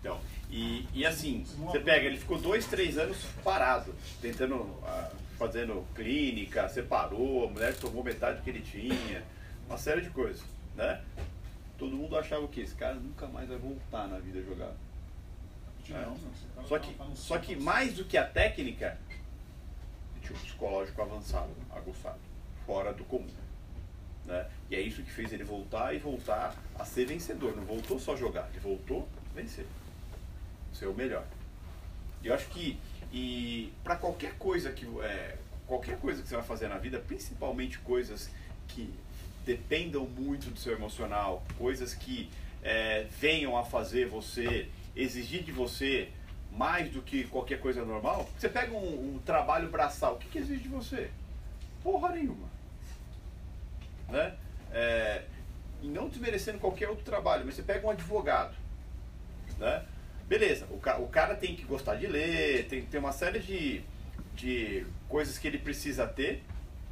Então, 0.00 0.20
e, 0.50 0.86
e 0.94 1.04
assim, 1.06 1.44
você 1.58 1.80
pega, 1.80 2.06
ele 2.06 2.18
ficou 2.18 2.38
dois, 2.38 2.66
três 2.66 2.96
anos 2.98 3.16
parado, 3.42 3.94
tentando, 4.20 4.76
ah, 4.84 5.10
fazendo 5.38 5.84
clínica, 5.94 6.68
separou, 6.68 7.48
a 7.48 7.50
mulher 7.50 7.74
tomou 7.76 8.04
metade 8.04 8.38
do 8.38 8.42
que 8.44 8.50
ele 8.50 8.60
tinha, 8.60 9.24
uma 9.66 9.78
série 9.78 10.00
de 10.02 10.10
coisas, 10.10 10.42
né? 10.76 11.02
Todo 11.78 11.96
mundo 11.96 12.16
achava 12.16 12.44
o 12.44 12.48
quê? 12.48 12.60
Esse 12.60 12.74
cara 12.74 12.94
nunca 12.94 13.26
mais 13.26 13.48
vai 13.48 13.58
voltar 13.58 14.06
na 14.08 14.18
vida 14.18 14.38
a 14.40 14.42
jogar. 14.42 14.72
Não, 15.92 16.16
cara 16.54 16.66
Só 16.68 16.78
tá- 16.78 16.86
que, 16.86 16.94
tá 16.94 17.06
só 17.14 17.38
que 17.38 17.56
mais 17.56 17.94
do 17.94 18.04
que 18.04 18.16
a 18.16 18.24
técnica, 18.26 18.98
tinha 20.22 20.38
um 20.38 20.40
psicológico 20.42 21.02
avançado, 21.02 21.50
aguçado, 21.70 22.18
fora 22.64 22.92
do 22.92 23.04
comum. 23.04 23.26
Né? 24.24 24.48
E 24.70 24.76
é 24.76 24.80
isso 24.80 25.02
que 25.02 25.10
fez 25.10 25.32
ele 25.32 25.44
voltar 25.44 25.94
e 25.94 25.98
voltar 25.98 26.56
a 26.78 26.84
ser 26.84 27.06
vencedor. 27.06 27.56
Não 27.56 27.64
voltou 27.64 27.98
só 27.98 28.14
a 28.14 28.16
jogar, 28.16 28.48
ele 28.50 28.60
voltou 28.60 29.08
a 29.30 29.34
vencer. 29.34 29.66
Ser 30.72 30.86
o 30.86 30.94
melhor. 30.94 31.24
E 32.22 32.28
eu 32.28 32.34
acho 32.34 32.46
que 32.48 32.78
e 33.12 33.72
para 33.84 33.96
qualquer 33.96 34.34
coisa 34.38 34.72
que 34.72 34.86
é, 35.02 35.36
qualquer 35.66 35.98
coisa 35.98 36.22
que 36.22 36.28
você 36.28 36.36
vai 36.36 36.44
fazer 36.44 36.68
na 36.68 36.78
vida, 36.78 36.98
principalmente 36.98 37.78
coisas 37.80 38.30
que 38.68 38.92
dependam 39.44 40.06
muito 40.06 40.50
do 40.50 40.58
seu 40.58 40.72
emocional, 40.72 41.44
coisas 41.58 41.94
que 41.94 42.30
é, 42.62 43.06
venham 43.20 43.56
a 43.58 43.64
fazer 43.64 44.06
você 44.08 44.68
exigir 44.94 45.42
de 45.42 45.52
você 45.52 46.08
mais 46.50 46.90
do 46.90 47.00
que 47.02 47.24
qualquer 47.24 47.58
coisa 47.60 47.84
normal. 47.84 48.28
Você 48.38 48.48
pega 48.48 48.72
um, 48.72 49.14
um 49.14 49.18
trabalho 49.24 49.70
braçal, 49.70 50.14
o 50.14 50.18
que, 50.18 50.28
que 50.28 50.38
exige 50.38 50.62
de 50.64 50.68
você? 50.68 51.10
Porra 51.82 52.10
nenhuma 52.10 52.52
né? 54.08 54.34
É, 54.70 55.22
e 55.82 55.88
não 55.88 56.08
desmerecendo 56.08 56.58
qualquer 56.58 56.88
outro 56.88 57.04
trabalho, 57.04 57.44
mas 57.44 57.54
você 57.54 57.62
pega 57.62 57.86
um 57.86 57.90
advogado, 57.90 58.54
né? 59.58 59.84
Beleza, 60.28 60.66
o, 60.70 60.78
ca- 60.78 60.98
o 60.98 61.08
cara 61.08 61.34
tem 61.34 61.56
que 61.56 61.62
gostar 61.62 61.96
de 61.96 62.06
ler, 62.06 62.68
tem 62.68 62.82
que 62.82 62.86
ter 62.88 62.98
uma 62.98 63.12
série 63.12 63.38
de, 63.40 63.82
de 64.34 64.86
coisas 65.08 65.38
que 65.38 65.48
ele 65.48 65.58
precisa 65.58 66.06
ter 66.06 66.42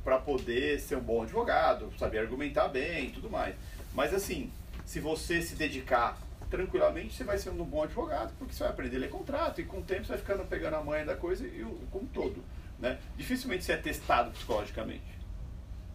para 0.02 0.18
poder 0.18 0.80
ser 0.80 0.96
um 0.96 1.00
bom 1.00 1.22
advogado, 1.22 1.92
saber 1.98 2.18
argumentar 2.18 2.68
bem 2.68 3.06
e 3.08 3.10
tudo 3.10 3.30
mais. 3.30 3.54
Mas 3.94 4.12
assim, 4.14 4.50
se 4.84 4.98
você 4.98 5.40
se 5.42 5.54
dedicar 5.54 6.18
tranquilamente, 6.50 7.14
você 7.14 7.24
vai 7.24 7.38
ser 7.38 7.50
um 7.50 7.64
bom 7.64 7.82
advogado, 7.84 8.34
porque 8.36 8.52
você 8.52 8.64
vai 8.64 8.72
aprender 8.72 8.96
a 8.96 9.00
ler 9.00 9.10
contrato 9.10 9.60
e 9.60 9.64
com 9.64 9.78
o 9.78 9.82
tempo 9.82 10.02
você 10.04 10.12
vai 10.12 10.18
ficando 10.18 10.44
pegando 10.44 10.74
a 10.74 10.82
manha 10.82 11.06
da 11.06 11.16
coisa 11.16 11.46
e 11.46 11.62
o 11.62 11.76
como 11.90 12.04
um 12.04 12.08
todo, 12.08 12.44
né? 12.78 12.98
Dificilmente 13.16 13.64
você 13.64 13.72
é 13.72 13.76
testado 13.76 14.30
psicologicamente. 14.32 15.04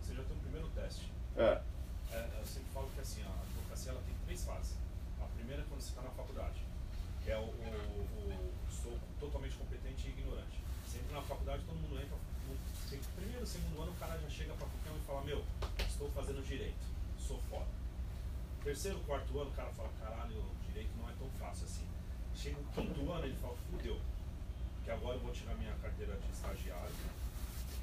Você 0.01 0.15
já 0.15 0.23
tem 0.23 0.35
um 0.35 0.39
primeiro 0.39 0.67
teste. 0.69 1.11
É, 2.11 2.25
eu 2.39 2.45
sempre 2.45 2.69
falo 2.73 2.89
que 2.95 3.01
assim, 3.01 3.21
a 3.23 3.41
advocacia 3.43 3.91
ela 3.91 4.01
tem 4.05 4.15
três 4.25 4.45
fases. 4.45 4.75
A 5.21 5.25
primeira 5.35 5.61
é 5.61 5.65
quando 5.67 5.81
você 5.81 5.89
está 5.89 6.01
na 6.01 6.11
faculdade, 6.11 6.61
que 7.23 7.31
é 7.31 7.37
o, 7.37 7.41
o, 7.41 7.99
o 7.99 8.49
sou 8.71 8.97
totalmente 9.19 9.55
competente 9.57 10.07
e 10.07 10.11
ignorante. 10.11 10.63
Sempre 10.87 11.13
na 11.13 11.21
faculdade 11.21 11.63
todo 11.65 11.75
mundo 11.75 11.95
entra, 11.99 12.15
no 12.47 12.55
tem- 12.89 12.99
primeiro, 13.17 13.45
segundo 13.45 13.81
ano 13.81 13.91
o 13.91 13.95
cara 13.95 14.17
já 14.17 14.29
chega 14.29 14.53
para 14.53 14.67
qualquer 14.67 14.91
um 14.91 14.97
e 14.97 15.05
fala, 15.05 15.21
meu, 15.23 15.43
estou 15.85 16.09
fazendo 16.11 16.41
direito, 16.45 16.85
sou 17.19 17.41
foda. 17.49 17.67
Terceiro, 18.65 18.97
quarto 19.05 19.39
ano 19.39 19.51
o 19.51 19.53
cara 19.53 19.69
fala, 19.73 19.89
caralho, 20.01 20.43
direito 20.67 20.89
não 20.97 21.07
é 21.07 21.13
tão 21.19 21.29
fácil 21.39 21.65
assim. 21.65 21.85
Chega 22.35 22.57
o 22.59 22.65
quinto 22.73 23.11
ano 23.11 23.25
ele 23.25 23.37
fala, 23.39 23.55
fudeu, 23.69 24.01
que 24.83 24.89
agora 24.89 25.15
eu 25.15 25.21
vou 25.21 25.31
tirar 25.31 25.53
minha 25.55 25.73
carteira 25.81 26.17
de 26.17 26.31
estagiário, 26.33 26.91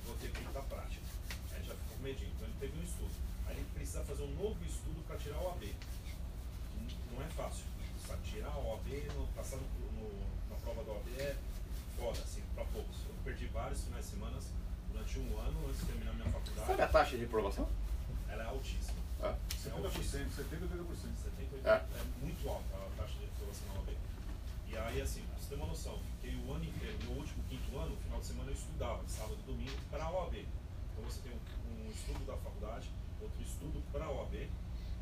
vou 0.04 0.16
ter 0.16 0.30
que 0.32 0.40
ir 0.42 0.48
pra 0.48 0.60
prática. 0.62 1.06
Aí 1.54 1.62
já 1.64 1.72
ficou 1.74 1.96
com 1.96 2.02
medinho. 2.02 2.30
Então 2.34 2.48
ele 2.48 2.56
teve 2.58 2.78
um 2.78 2.82
estudo. 2.82 3.14
Aí 3.46 3.56
ele 3.56 3.66
precisa 3.74 4.02
fazer 4.02 4.24
um 4.24 4.34
novo 4.34 4.58
estudo 4.66 5.00
para 5.06 5.16
tirar 5.16 5.38
o 5.38 5.50
AB. 5.52 5.72
Não 7.14 7.22
é 7.22 7.28
fácil. 7.30 7.64
Tirar 8.24 8.56
o 8.58 8.74
AB, 8.74 8.90
no, 9.14 9.26
passar 9.28 9.56
no, 9.56 9.62
no- 9.92 10.26
na 10.50 10.56
prova 10.56 10.82
do 10.84 10.90
AB 10.92 11.10
é 11.22 11.36
foda, 11.98 12.18
assim, 12.20 12.42
para 12.54 12.64
poucos. 12.64 12.96
Eu 13.08 13.14
perdi 13.24 13.46
vários 13.46 13.84
finais 13.84 14.04
de 14.04 14.10
semana 14.10 14.38
durante 14.92 15.18
um 15.18 15.38
ano 15.38 15.66
antes 15.68 15.80
de 15.80 15.86
terminar 15.86 16.12
minha 16.14 16.28
faculdade. 16.30 16.66
Sabe 16.66 16.82
a 16.82 16.88
taxa 16.88 17.16
de 17.16 17.24
aprovação? 17.24 17.68
Ela 18.28 18.42
é 18.42 18.46
altíssima. 18.46 18.98
É. 19.22 19.34
É 19.62 19.70
70%, 19.70 19.84
altíssima. 19.84 20.30
70, 20.30 20.66
80%. 20.66 21.16
78 21.22 21.66
É. 21.66 21.70
é. 21.70 22.04
muito 22.20 22.48
alta 22.48 22.76
a 22.76 22.90
taxa 22.96 23.18
de 23.18 23.24
aprovação 23.26 23.68
na 23.68 23.74
OAB. 23.80 23.96
E 24.68 24.76
aí, 24.76 25.00
assim, 25.00 25.22
pra 25.22 25.38
você 25.38 25.48
ter 25.50 25.54
uma 25.54 25.66
noção, 25.66 25.98
fiquei 26.16 26.34
o 26.36 26.52
ano 26.52 26.64
inteiro, 26.64 26.98
no 27.04 27.12
último 27.18 27.44
quinto 27.48 27.78
ano, 27.78 27.90
no 27.90 27.96
final 27.96 28.20
de 28.20 28.26
semana 28.26 28.50
eu 28.50 28.54
estudava, 28.54 29.02
sábado 29.06 29.38
e 29.38 29.46
domingo, 29.46 29.78
para 29.90 30.04
a 30.04 30.10
OAB. 30.10 30.34
Então 30.34 31.04
você 31.04 31.20
tem 31.20 31.32
um, 31.32 31.86
um 31.86 31.90
estudo 31.90 32.26
da 32.26 32.36
faculdade, 32.38 32.90
outro 33.20 33.42
estudo 33.42 33.82
para 33.92 34.04
a 34.04 34.10
OAB. 34.10 34.34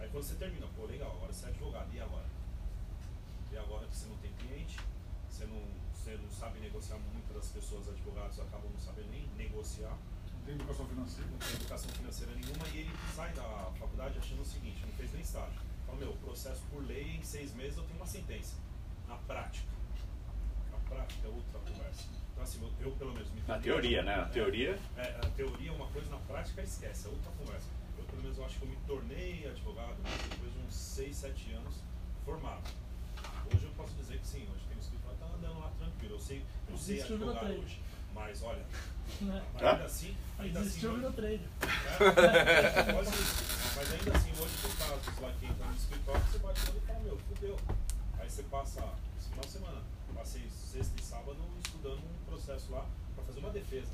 Aí 0.01 0.09
quando 0.11 0.25
você 0.25 0.35
termina, 0.35 0.67
pô, 0.77 0.87
legal, 0.87 1.13
agora 1.13 1.33
você 1.33 1.47
é 1.47 1.49
advogado, 1.51 1.89
e 1.93 2.01
agora? 2.01 2.27
E 3.53 3.57
agora 3.59 3.87
que 3.87 3.97
você 3.97 4.07
não 4.07 4.17
tem 4.19 4.33
cliente, 4.33 4.79
você 5.31 5.45
não, 5.47 5.63
você 5.95 6.17
não 6.17 6.31
sabe 6.31 6.61
negociar, 6.61 6.99
muitas 7.13 7.35
das 7.37 7.49
pessoas, 7.49 7.89
advogados, 7.89 8.39
acabam 8.41 8.71
não 8.71 8.79
sabendo 8.81 9.11
nem 9.11 9.27
negociar 9.37 9.97
tem 10.45 10.55
educação 10.55 10.87
financeira. 10.87 11.31
não 11.31 11.39
tem 11.39 11.53
educação 11.55 11.91
financeira 11.91 12.33
nenhuma 12.35 12.69
e 12.69 12.79
ele 12.79 12.91
sai 13.15 13.33
da 13.33 13.71
faculdade 13.79 14.19
achando 14.19 14.43
o 14.43 14.45
seguinte, 14.45 14.85
não 14.87 14.93
fez 14.93 15.13
nem 15.13 15.23
estágio. 15.23 15.61
Fala, 15.87 15.99
meu, 15.99 16.13
processo 16.15 16.63
por 16.71 16.85
lei, 16.87 17.17
em 17.17 17.23
seis 17.23 17.55
meses 17.55 17.77
eu 17.77 17.85
tenho 17.85 17.97
uma 17.97 18.07
sentença. 18.07 18.57
Na 19.09 19.17
prática. 19.17 19.69
Na 20.71 20.79
prática 20.89 21.27
é 21.27 21.31
outra 21.31 21.59
conversa. 21.61 22.05
Então 22.33 22.43
assim, 22.45 22.61
eu, 22.63 22.87
eu, 22.87 22.93
pelo 22.97 23.13
menos 23.13 23.31
me 23.33 23.43
Na 23.47 23.59
teoria, 23.59 24.03
né? 24.03 24.17
Na 24.17 24.27
teoria. 24.27 24.79
É, 24.97 25.03
é, 25.03 25.21
a 25.23 25.31
teoria 25.31 25.71
é 25.71 25.75
uma 25.75 25.89
coisa, 25.89 26.11
na 26.11 26.19
prática 26.19 26.63
esquece, 26.63 27.07
é 27.07 27.11
outra 27.11 27.31
conversa. 27.33 27.69
Eu 27.99 28.05
pelo 28.05 28.23
menos 28.23 28.39
eu 28.39 28.45
acho 28.45 28.59
que 28.59 28.65
eu 28.65 28.69
me 28.69 28.77
tornei 28.87 29.47
advogado 29.49 29.99
né, 29.99 30.11
depois 30.31 30.53
de 30.53 30.59
uns 30.61 30.75
6, 30.75 31.17
7 31.17 31.53
anos 31.53 31.75
formado. 32.25 32.71
Hoje 33.53 33.65
eu 33.65 33.73
posso 33.73 33.95
dizer 33.95 34.19
que 34.19 34.27
sim, 34.27 34.43
hoje 34.43 34.65
tem 34.69 34.77
um 34.77 34.81
escritório 34.81 35.19
tá 35.19 35.27
andando 35.27 35.59
lá 35.59 35.71
tranquilo. 35.79 36.15
Eu 36.15 36.21
sei, 36.21 36.45
eu 36.69 36.79
sei 36.79 37.03
trader. 37.03 37.59
hoje. 37.59 37.81
Mas 38.15 38.43
olha, 38.43 38.65
Né? 39.21 39.43
mas 39.55 39.63
ainda 39.63 39.85
assim, 39.85 40.17
ainda 40.39 40.61
assim. 40.61 40.87
Hoje- 40.87 40.97
virou 40.97 41.13
trader. 41.13 41.41
é. 41.41 42.93
Mas 43.77 43.93
ainda 43.93 44.17
assim, 44.17 44.33
hoje 44.33 44.55
tem 44.63 44.71
casos 44.77 45.19
lá 45.21 45.33
que 45.39 45.47
entra 45.47 45.67
no 45.67 45.75
escritório, 45.77 46.23
você 46.31 46.39
bate 46.39 46.61
o 46.61 46.71
olho 46.71 46.79
e 46.83 46.87
fala, 46.87 46.99
meu, 47.01 47.19
fudeu. 47.29 47.57
Aí 48.19 48.31
você 48.31 48.43
passa, 48.45 48.81
final 49.29 49.45
de 49.45 49.51
semana, 49.51 49.83
passei 50.15 50.49
sexta 50.51 51.01
e 51.01 51.05
sábado 51.05 51.37
estudando 51.65 51.99
um 51.99 52.25
processo 52.27 52.71
lá 52.73 52.85
para 53.15 53.25
fazer 53.25 53.41
uma 53.41 53.51
defesa. 53.51 53.91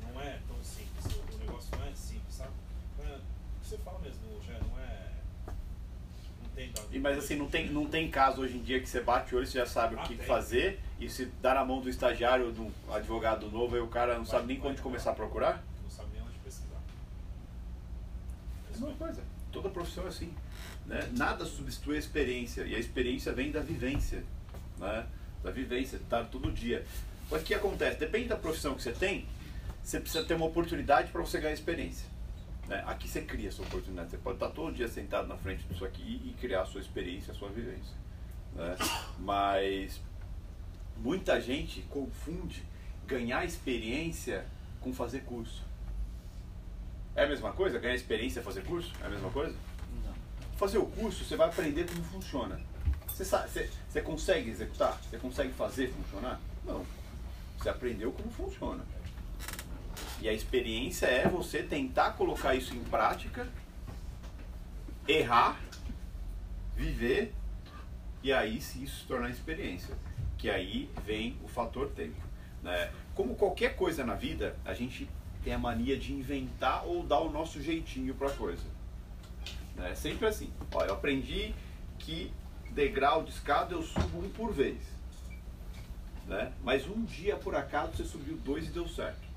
Não 0.00 0.20
é 0.20 0.40
tão 0.48 0.56
simples, 0.62 1.04
o 1.34 1.38
negócio 1.38 1.76
não 1.78 1.86
é 1.86 1.92
simples, 1.94 2.34
sabe? 2.34 2.52
Não 2.98 3.04
é, 3.06 3.16
o 3.16 3.20
que 3.62 3.68
você 3.68 3.78
fala 3.78 3.98
mesmo, 4.00 4.40
já 4.46 4.58
não 4.58 4.78
é. 4.80 5.12
Não 5.46 6.46
entendo. 6.64 6.87
E, 6.98 7.00
mas 7.00 7.16
assim, 7.16 7.36
não 7.36 7.46
tem, 7.46 7.68
não 7.70 7.86
tem 7.86 8.10
caso 8.10 8.42
hoje 8.42 8.56
em 8.56 8.62
dia 8.62 8.80
que 8.80 8.88
você 8.88 9.00
bate 9.00 9.32
o 9.32 9.38
olho 9.38 9.44
e 9.44 9.46
você 9.46 9.58
já 9.58 9.66
sabe 9.66 9.94
o 9.94 10.00
Ah, 10.00 10.02
que 10.02 10.16
tem. 10.16 10.26
fazer 10.26 10.80
e 10.98 11.08
se 11.08 11.26
dá 11.40 11.54
na 11.54 11.64
mão 11.64 11.80
do 11.80 11.88
estagiário 11.88 12.50
do 12.50 12.72
advogado 12.92 13.48
novo 13.48 13.76
e 13.76 13.80
o 13.80 13.86
cara 13.86 14.14
não 14.16 14.24
Vai- 14.24 14.32
sabe 14.32 14.48
nem 14.48 14.58
vai- 14.58 14.72
onde 14.72 14.82
começar 14.82 15.12
a 15.12 15.14
procurar? 15.14 15.62
Não 15.84 15.88
sabe 15.90 16.08
nem 16.12 16.22
onde 16.22 16.36
pesquisar. 16.38 16.80
É 18.66 18.68
a 18.76 18.80
mesma 18.80 18.92
coisa. 18.96 19.22
Toda 19.52 19.68
profissão 19.68 20.04
é 20.04 20.08
assim. 20.08 20.34
Né? 20.86 21.08
Nada 21.16 21.44
substitui 21.44 21.94
a 21.96 21.98
experiência. 22.00 22.62
E 22.62 22.74
a 22.74 22.78
experiência 22.80 23.32
vem 23.32 23.52
da 23.52 23.60
vivência. 23.60 24.24
Né? 24.78 25.06
Da 25.44 25.52
vivência, 25.52 26.00
tá 26.10 26.24
todo 26.24 26.50
dia. 26.50 26.84
Mas 27.30 27.42
o 27.42 27.44
que 27.44 27.54
acontece? 27.54 27.96
Depende 27.98 28.26
da 28.28 28.36
profissão 28.36 28.74
que 28.74 28.82
você 28.82 28.90
tem, 28.92 29.24
você 29.84 30.00
precisa 30.00 30.24
ter 30.24 30.34
uma 30.34 30.46
oportunidade 30.46 31.12
para 31.12 31.20
você 31.20 31.38
ganhar 31.38 31.54
experiência. 31.54 32.06
Né? 32.68 32.84
Aqui 32.86 33.08
você 33.08 33.22
cria 33.22 33.48
a 33.48 33.52
sua 33.52 33.64
oportunidade. 33.64 34.10
Você 34.10 34.18
pode 34.18 34.36
estar 34.36 34.50
todo 34.50 34.74
dia 34.74 34.86
sentado 34.86 35.26
na 35.26 35.36
frente 35.36 35.64
disso 35.64 35.84
aqui 35.84 36.22
e 36.24 36.34
criar 36.38 36.62
a 36.62 36.66
sua 36.66 36.80
experiência, 36.80 37.32
a 37.32 37.34
sua 37.34 37.48
vivência. 37.48 37.96
Né? 38.54 38.76
Mas 39.18 40.00
muita 40.98 41.40
gente 41.40 41.80
confunde 41.82 42.62
ganhar 43.06 43.44
experiência 43.44 44.44
com 44.80 44.92
fazer 44.92 45.20
curso. 45.20 45.64
É 47.16 47.24
a 47.24 47.26
mesma 47.26 47.52
coisa? 47.52 47.78
Ganhar 47.78 47.94
experiência 47.94 48.40
é 48.40 48.42
fazer 48.42 48.62
curso? 48.64 48.92
É 49.02 49.06
a 49.06 49.08
mesma 49.08 49.30
coisa? 49.30 49.56
Não. 50.04 50.14
Fazer 50.56 50.78
o 50.78 50.86
curso, 50.86 51.24
você 51.24 51.36
vai 51.36 51.48
aprender 51.48 51.86
como 51.88 52.04
funciona. 52.04 52.60
Você, 53.08 53.24
sabe, 53.24 53.48
você, 53.48 53.68
você 53.88 54.02
consegue 54.02 54.50
executar? 54.50 55.00
Você 55.02 55.18
consegue 55.18 55.52
fazer 55.54 55.90
funcionar? 55.90 56.38
Não. 56.64 56.84
Você 57.58 57.68
aprendeu 57.68 58.12
como 58.12 58.30
funciona. 58.30 58.84
E 60.20 60.28
a 60.28 60.32
experiência 60.32 61.06
é 61.06 61.28
você 61.28 61.62
tentar 61.62 62.12
colocar 62.12 62.54
isso 62.54 62.74
em 62.74 62.82
prática, 62.84 63.46
errar, 65.06 65.60
viver, 66.76 67.32
e 68.22 68.32
aí 68.32 68.60
se 68.60 68.82
isso 68.82 69.00
se 69.00 69.06
tornar 69.06 69.30
experiência. 69.30 69.94
Que 70.36 70.50
aí 70.50 70.90
vem 71.04 71.36
o 71.44 71.48
fator 71.48 71.88
tempo. 71.90 72.20
Né? 72.62 72.90
Como 73.14 73.36
qualquer 73.36 73.76
coisa 73.76 74.04
na 74.04 74.14
vida, 74.14 74.56
a 74.64 74.74
gente 74.74 75.08
tem 75.42 75.52
a 75.52 75.58
mania 75.58 75.96
de 75.96 76.12
inventar 76.12 76.84
ou 76.84 77.02
dar 77.02 77.20
o 77.20 77.30
nosso 77.30 77.62
jeitinho 77.62 78.14
para 78.14 78.28
a 78.28 78.32
coisa. 78.32 78.64
É 79.78 79.94
sempre 79.94 80.26
assim. 80.26 80.52
Ó, 80.72 80.84
eu 80.84 80.94
aprendi 80.94 81.54
que 81.98 82.32
degrau 82.70 83.22
de 83.22 83.30
escada 83.30 83.74
eu 83.74 83.82
subo 83.82 84.18
um 84.18 84.28
por 84.30 84.52
vez. 84.52 84.78
Né? 86.26 86.52
Mas 86.62 86.86
um 86.88 87.04
dia, 87.04 87.36
por 87.36 87.54
acaso, 87.54 87.96
você 87.96 88.04
subiu 88.04 88.36
dois 88.44 88.66
e 88.66 88.70
deu 88.70 88.86
certo. 88.88 89.27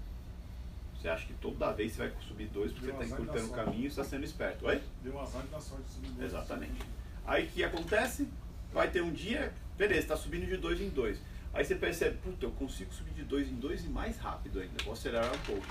Você 1.02 1.10
acha 1.10 1.26
que 1.26 1.34
toda 1.34 1.72
vez 1.74 1.94
você 1.94 2.08
vai 2.08 2.14
subir 2.22 2.48
dois 2.50 2.72
porque 2.72 2.92
Deu 2.92 3.02
está 3.02 3.16
encurtando 3.16 3.48
o 3.48 3.56
caminho 3.56 3.86
e 3.86 3.88
está 3.88 4.04
sendo 4.04 4.24
esperto. 4.24 4.68
Oi? 4.68 4.80
Deu 5.02 5.20
azar 5.20 5.44
e 5.44 5.48
dá 5.48 5.60
sorte 5.60 5.84
de 5.86 5.94
subir 5.94 6.12
dois. 6.12 6.28
Exatamente. 6.28 6.80
Aí 7.26 7.46
o 7.46 7.48
que 7.50 7.64
acontece? 7.64 8.28
Vai 8.72 8.92
ter 8.92 9.02
um 9.02 9.12
dia, 9.12 9.52
beleza, 9.76 10.02
está 10.02 10.16
subindo 10.16 10.46
de 10.46 10.58
dois 10.58 10.80
em 10.80 10.90
dois. 10.90 11.20
Aí 11.56 11.66
você 11.66 11.74
percebe, 11.74 12.20
puta, 12.20 12.46
eu 12.46 12.52
consigo 12.52 12.94
subir 12.94 13.14
de 13.14 13.24
dois 13.24 13.50
em 13.50 13.56
dois 13.56 13.84
e 13.84 13.90
mais 13.90 14.20
rápido 14.20 14.60
ainda, 14.60 14.84
vou 14.84 14.94
acelerar 14.94 15.34
um 15.34 15.40
pouco. 15.40 15.66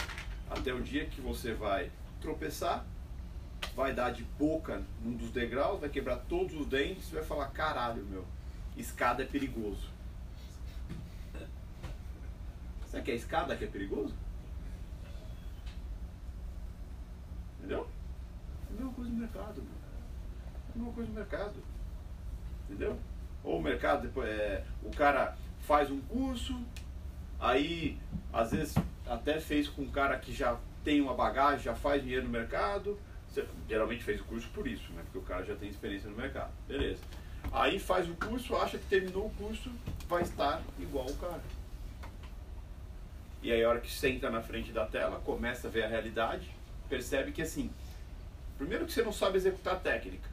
Até 0.50 0.74
o 0.74 0.82
dia 0.82 1.06
que 1.06 1.20
você 1.20 1.54
vai 1.54 1.92
tropeçar, 2.20 2.84
vai 3.76 3.94
dar 3.94 4.10
de 4.10 4.24
boca 4.36 4.82
num 5.00 5.16
dos 5.16 5.30
degraus, 5.30 5.78
vai 5.80 5.88
quebrar 5.88 6.16
todos 6.28 6.56
os 6.56 6.66
dentes 6.66 7.08
e 7.08 7.14
vai 7.14 7.22
falar, 7.22 7.46
caralho, 7.50 8.04
meu, 8.04 8.26
escada 8.76 9.22
é 9.22 9.26
perigoso. 9.26 9.88
Será 12.88 13.00
que 13.00 13.12
é 13.12 13.14
a 13.14 13.16
escada 13.16 13.56
que 13.56 13.62
é 13.62 13.68
perigoso? 13.68 14.12
Entendeu? 17.60 17.86
É 18.68 18.72
a 18.72 18.76
mesma 18.76 18.92
coisa 18.92 19.10
no 19.10 19.16
mercado, 19.16 19.62
meu. 19.62 19.72
É 19.72 20.72
a 20.74 20.78
mesma 20.78 20.92
coisa 20.92 21.08
no 21.08 21.14
mercado. 21.14 21.54
Entendeu? 22.68 22.98
Ou 23.44 23.58
o 23.58 23.62
mercado, 23.62 24.02
depois, 24.02 24.28
é, 24.28 24.64
o 24.82 24.90
cara 24.90 25.36
faz 25.60 25.90
um 25.90 26.00
curso, 26.00 26.58
aí 27.38 27.98
às 28.32 28.50
vezes 28.50 28.74
até 29.06 29.40
fez 29.40 29.68
com 29.68 29.82
um 29.82 29.90
cara 29.90 30.18
que 30.18 30.32
já 30.32 30.58
tem 30.82 31.00
uma 31.00 31.14
bagagem, 31.14 31.64
já 31.64 31.74
faz 31.74 32.02
dinheiro 32.02 32.24
no 32.24 32.30
mercado. 32.30 32.98
Geralmente 33.68 34.02
fez 34.02 34.20
o 34.20 34.24
curso 34.24 34.48
por 34.48 34.66
isso, 34.66 34.92
né? 34.92 35.02
Porque 35.04 35.18
o 35.18 35.22
cara 35.22 35.44
já 35.44 35.54
tem 35.54 35.68
experiência 35.68 36.10
no 36.10 36.16
mercado. 36.16 36.50
Beleza. 36.66 37.00
Aí 37.52 37.78
faz 37.78 38.08
o 38.08 38.14
curso, 38.14 38.56
acha 38.56 38.78
que 38.78 38.86
terminou 38.86 39.26
o 39.26 39.30
curso, 39.30 39.70
vai 40.08 40.22
estar 40.22 40.60
igual 40.78 41.06
o 41.06 41.16
cara. 41.16 41.42
E 43.42 43.50
aí 43.50 43.64
a 43.64 43.68
hora 43.68 43.80
que 43.80 43.90
senta 43.90 44.30
na 44.30 44.42
frente 44.42 44.72
da 44.72 44.84
tela, 44.84 45.20
começa 45.24 45.68
a 45.68 45.70
ver 45.70 45.84
a 45.84 45.88
realidade, 45.88 46.50
percebe 46.90 47.32
que 47.32 47.40
assim, 47.40 47.70
primeiro 48.58 48.84
que 48.84 48.92
você 48.92 49.02
não 49.02 49.12
sabe 49.12 49.38
executar 49.38 49.76
a 49.76 49.78
técnica. 49.78 50.28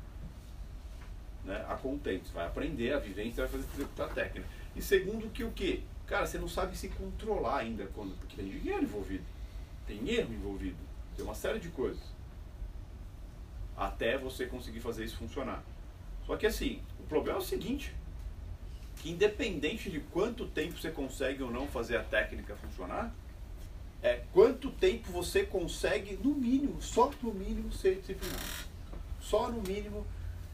Né? 1.46 1.66
A 1.70 1.76
contente, 1.76 2.30
vai 2.34 2.46
aprender 2.46 2.94
a 2.94 3.00
vivência, 3.00 3.48
vai 3.48 3.62
fazer 3.62 3.74
executar 3.76 4.10
a 4.10 4.14
técnica. 4.14 4.50
E 4.76 4.82
segundo 4.82 5.32
que 5.32 5.44
o 5.44 5.52
quê? 5.52 5.84
Cara, 6.08 6.26
você 6.26 6.38
não 6.38 6.50
sabe 6.50 6.76
se 6.76 6.90
controlar 6.90 7.60
ainda, 7.60 7.86
quando, 7.94 8.18
porque 8.18 8.36
tem 8.36 8.50
dinheiro 8.50 8.84
envolvido, 8.84 9.24
tem 9.86 10.10
erro 10.10 10.34
envolvido, 10.34 10.78
tem 11.16 11.24
uma 11.24 11.36
série 11.36 11.60
de 11.60 11.70
coisas. 11.70 12.04
Até 13.76 14.18
você 14.18 14.46
conseguir 14.48 14.80
fazer 14.80 15.06
isso 15.06 15.18
funcionar. 15.18 15.64
Só 16.26 16.36
que 16.36 16.48
assim, 16.48 16.82
o 17.00 17.04
problema 17.04 17.38
é 17.40 17.42
o 17.42 17.46
seguinte, 17.46 17.94
que 18.98 19.12
independente 19.12 19.90
de 19.90 20.00
quanto 20.00 20.48
tempo 20.48 20.78
você 20.78 20.90
consegue 20.90 21.44
ou 21.44 21.52
não 21.52 21.68
fazer 21.68 21.98
a 21.98 22.04
técnica 22.04 22.56
funcionar, 22.56 23.14
é 24.02 24.22
quanto 24.32 24.70
tempo 24.72 25.12
você 25.12 25.44
consegue, 25.44 26.18
no 26.24 26.34
mínimo, 26.34 26.82
só 26.82 27.12
no 27.22 27.34
mínimo, 27.34 27.72
ser 27.72 27.96
disciplinado. 27.96 28.44
Só 29.20 29.50
no 29.52 29.62
mínimo, 29.62 30.06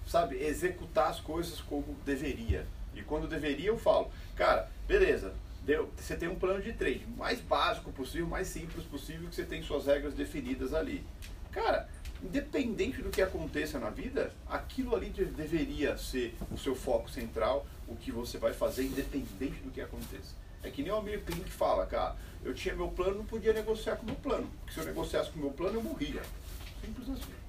sabe, 0.07 0.37
executar 0.37 1.09
as 1.09 1.19
coisas 1.19 1.59
como 1.61 1.95
deveria. 2.05 2.65
E 2.95 3.01
quando 3.01 3.27
deveria, 3.27 3.67
eu 3.67 3.77
falo, 3.77 4.11
cara, 4.35 4.69
beleza, 4.87 5.33
deu, 5.65 5.89
você 5.97 6.15
tem 6.15 6.29
um 6.29 6.35
plano 6.35 6.61
de 6.61 6.73
trade 6.73 7.05
mais 7.17 7.39
básico 7.41 7.91
possível, 7.91 8.27
mais 8.27 8.47
simples 8.47 8.85
possível, 8.85 9.29
que 9.29 9.35
você 9.35 9.45
tem 9.45 9.61
suas 9.61 9.85
regras 9.85 10.13
definidas 10.13 10.73
ali. 10.73 11.03
Cara, 11.51 11.87
independente 12.23 13.01
do 13.01 13.09
que 13.09 13.21
aconteça 13.21 13.77
na 13.79 13.89
vida, 13.89 14.31
aquilo 14.47 14.95
ali 14.95 15.09
de- 15.09 15.25
deveria 15.25 15.97
ser 15.97 16.33
o 16.51 16.57
seu 16.57 16.75
foco 16.75 17.09
central, 17.09 17.65
o 17.87 17.95
que 17.95 18.11
você 18.11 18.37
vai 18.37 18.53
fazer, 18.53 18.85
independente 18.85 19.59
do 19.61 19.71
que 19.71 19.81
aconteça. 19.81 20.33
É 20.63 20.69
que 20.69 20.81
nem 20.81 20.91
o 20.91 20.97
amigo 20.97 21.23
Klink 21.25 21.49
fala, 21.49 21.85
cara, 21.85 22.15
eu 22.43 22.53
tinha 22.53 22.73
meu 22.75 22.87
plano, 22.87 23.17
não 23.17 23.25
podia 23.25 23.53
negociar 23.53 23.97
com 23.97 24.03
o 24.03 24.05
meu 24.05 24.15
plano. 24.15 24.49
Porque 24.59 24.73
se 24.73 24.79
eu 24.79 24.85
negociasse 24.85 25.29
com 25.31 25.39
o 25.39 25.41
meu 25.43 25.51
plano, 25.51 25.77
eu 25.77 25.83
morria. 25.83 26.21
Simples 26.81 27.09
assim. 27.09 27.42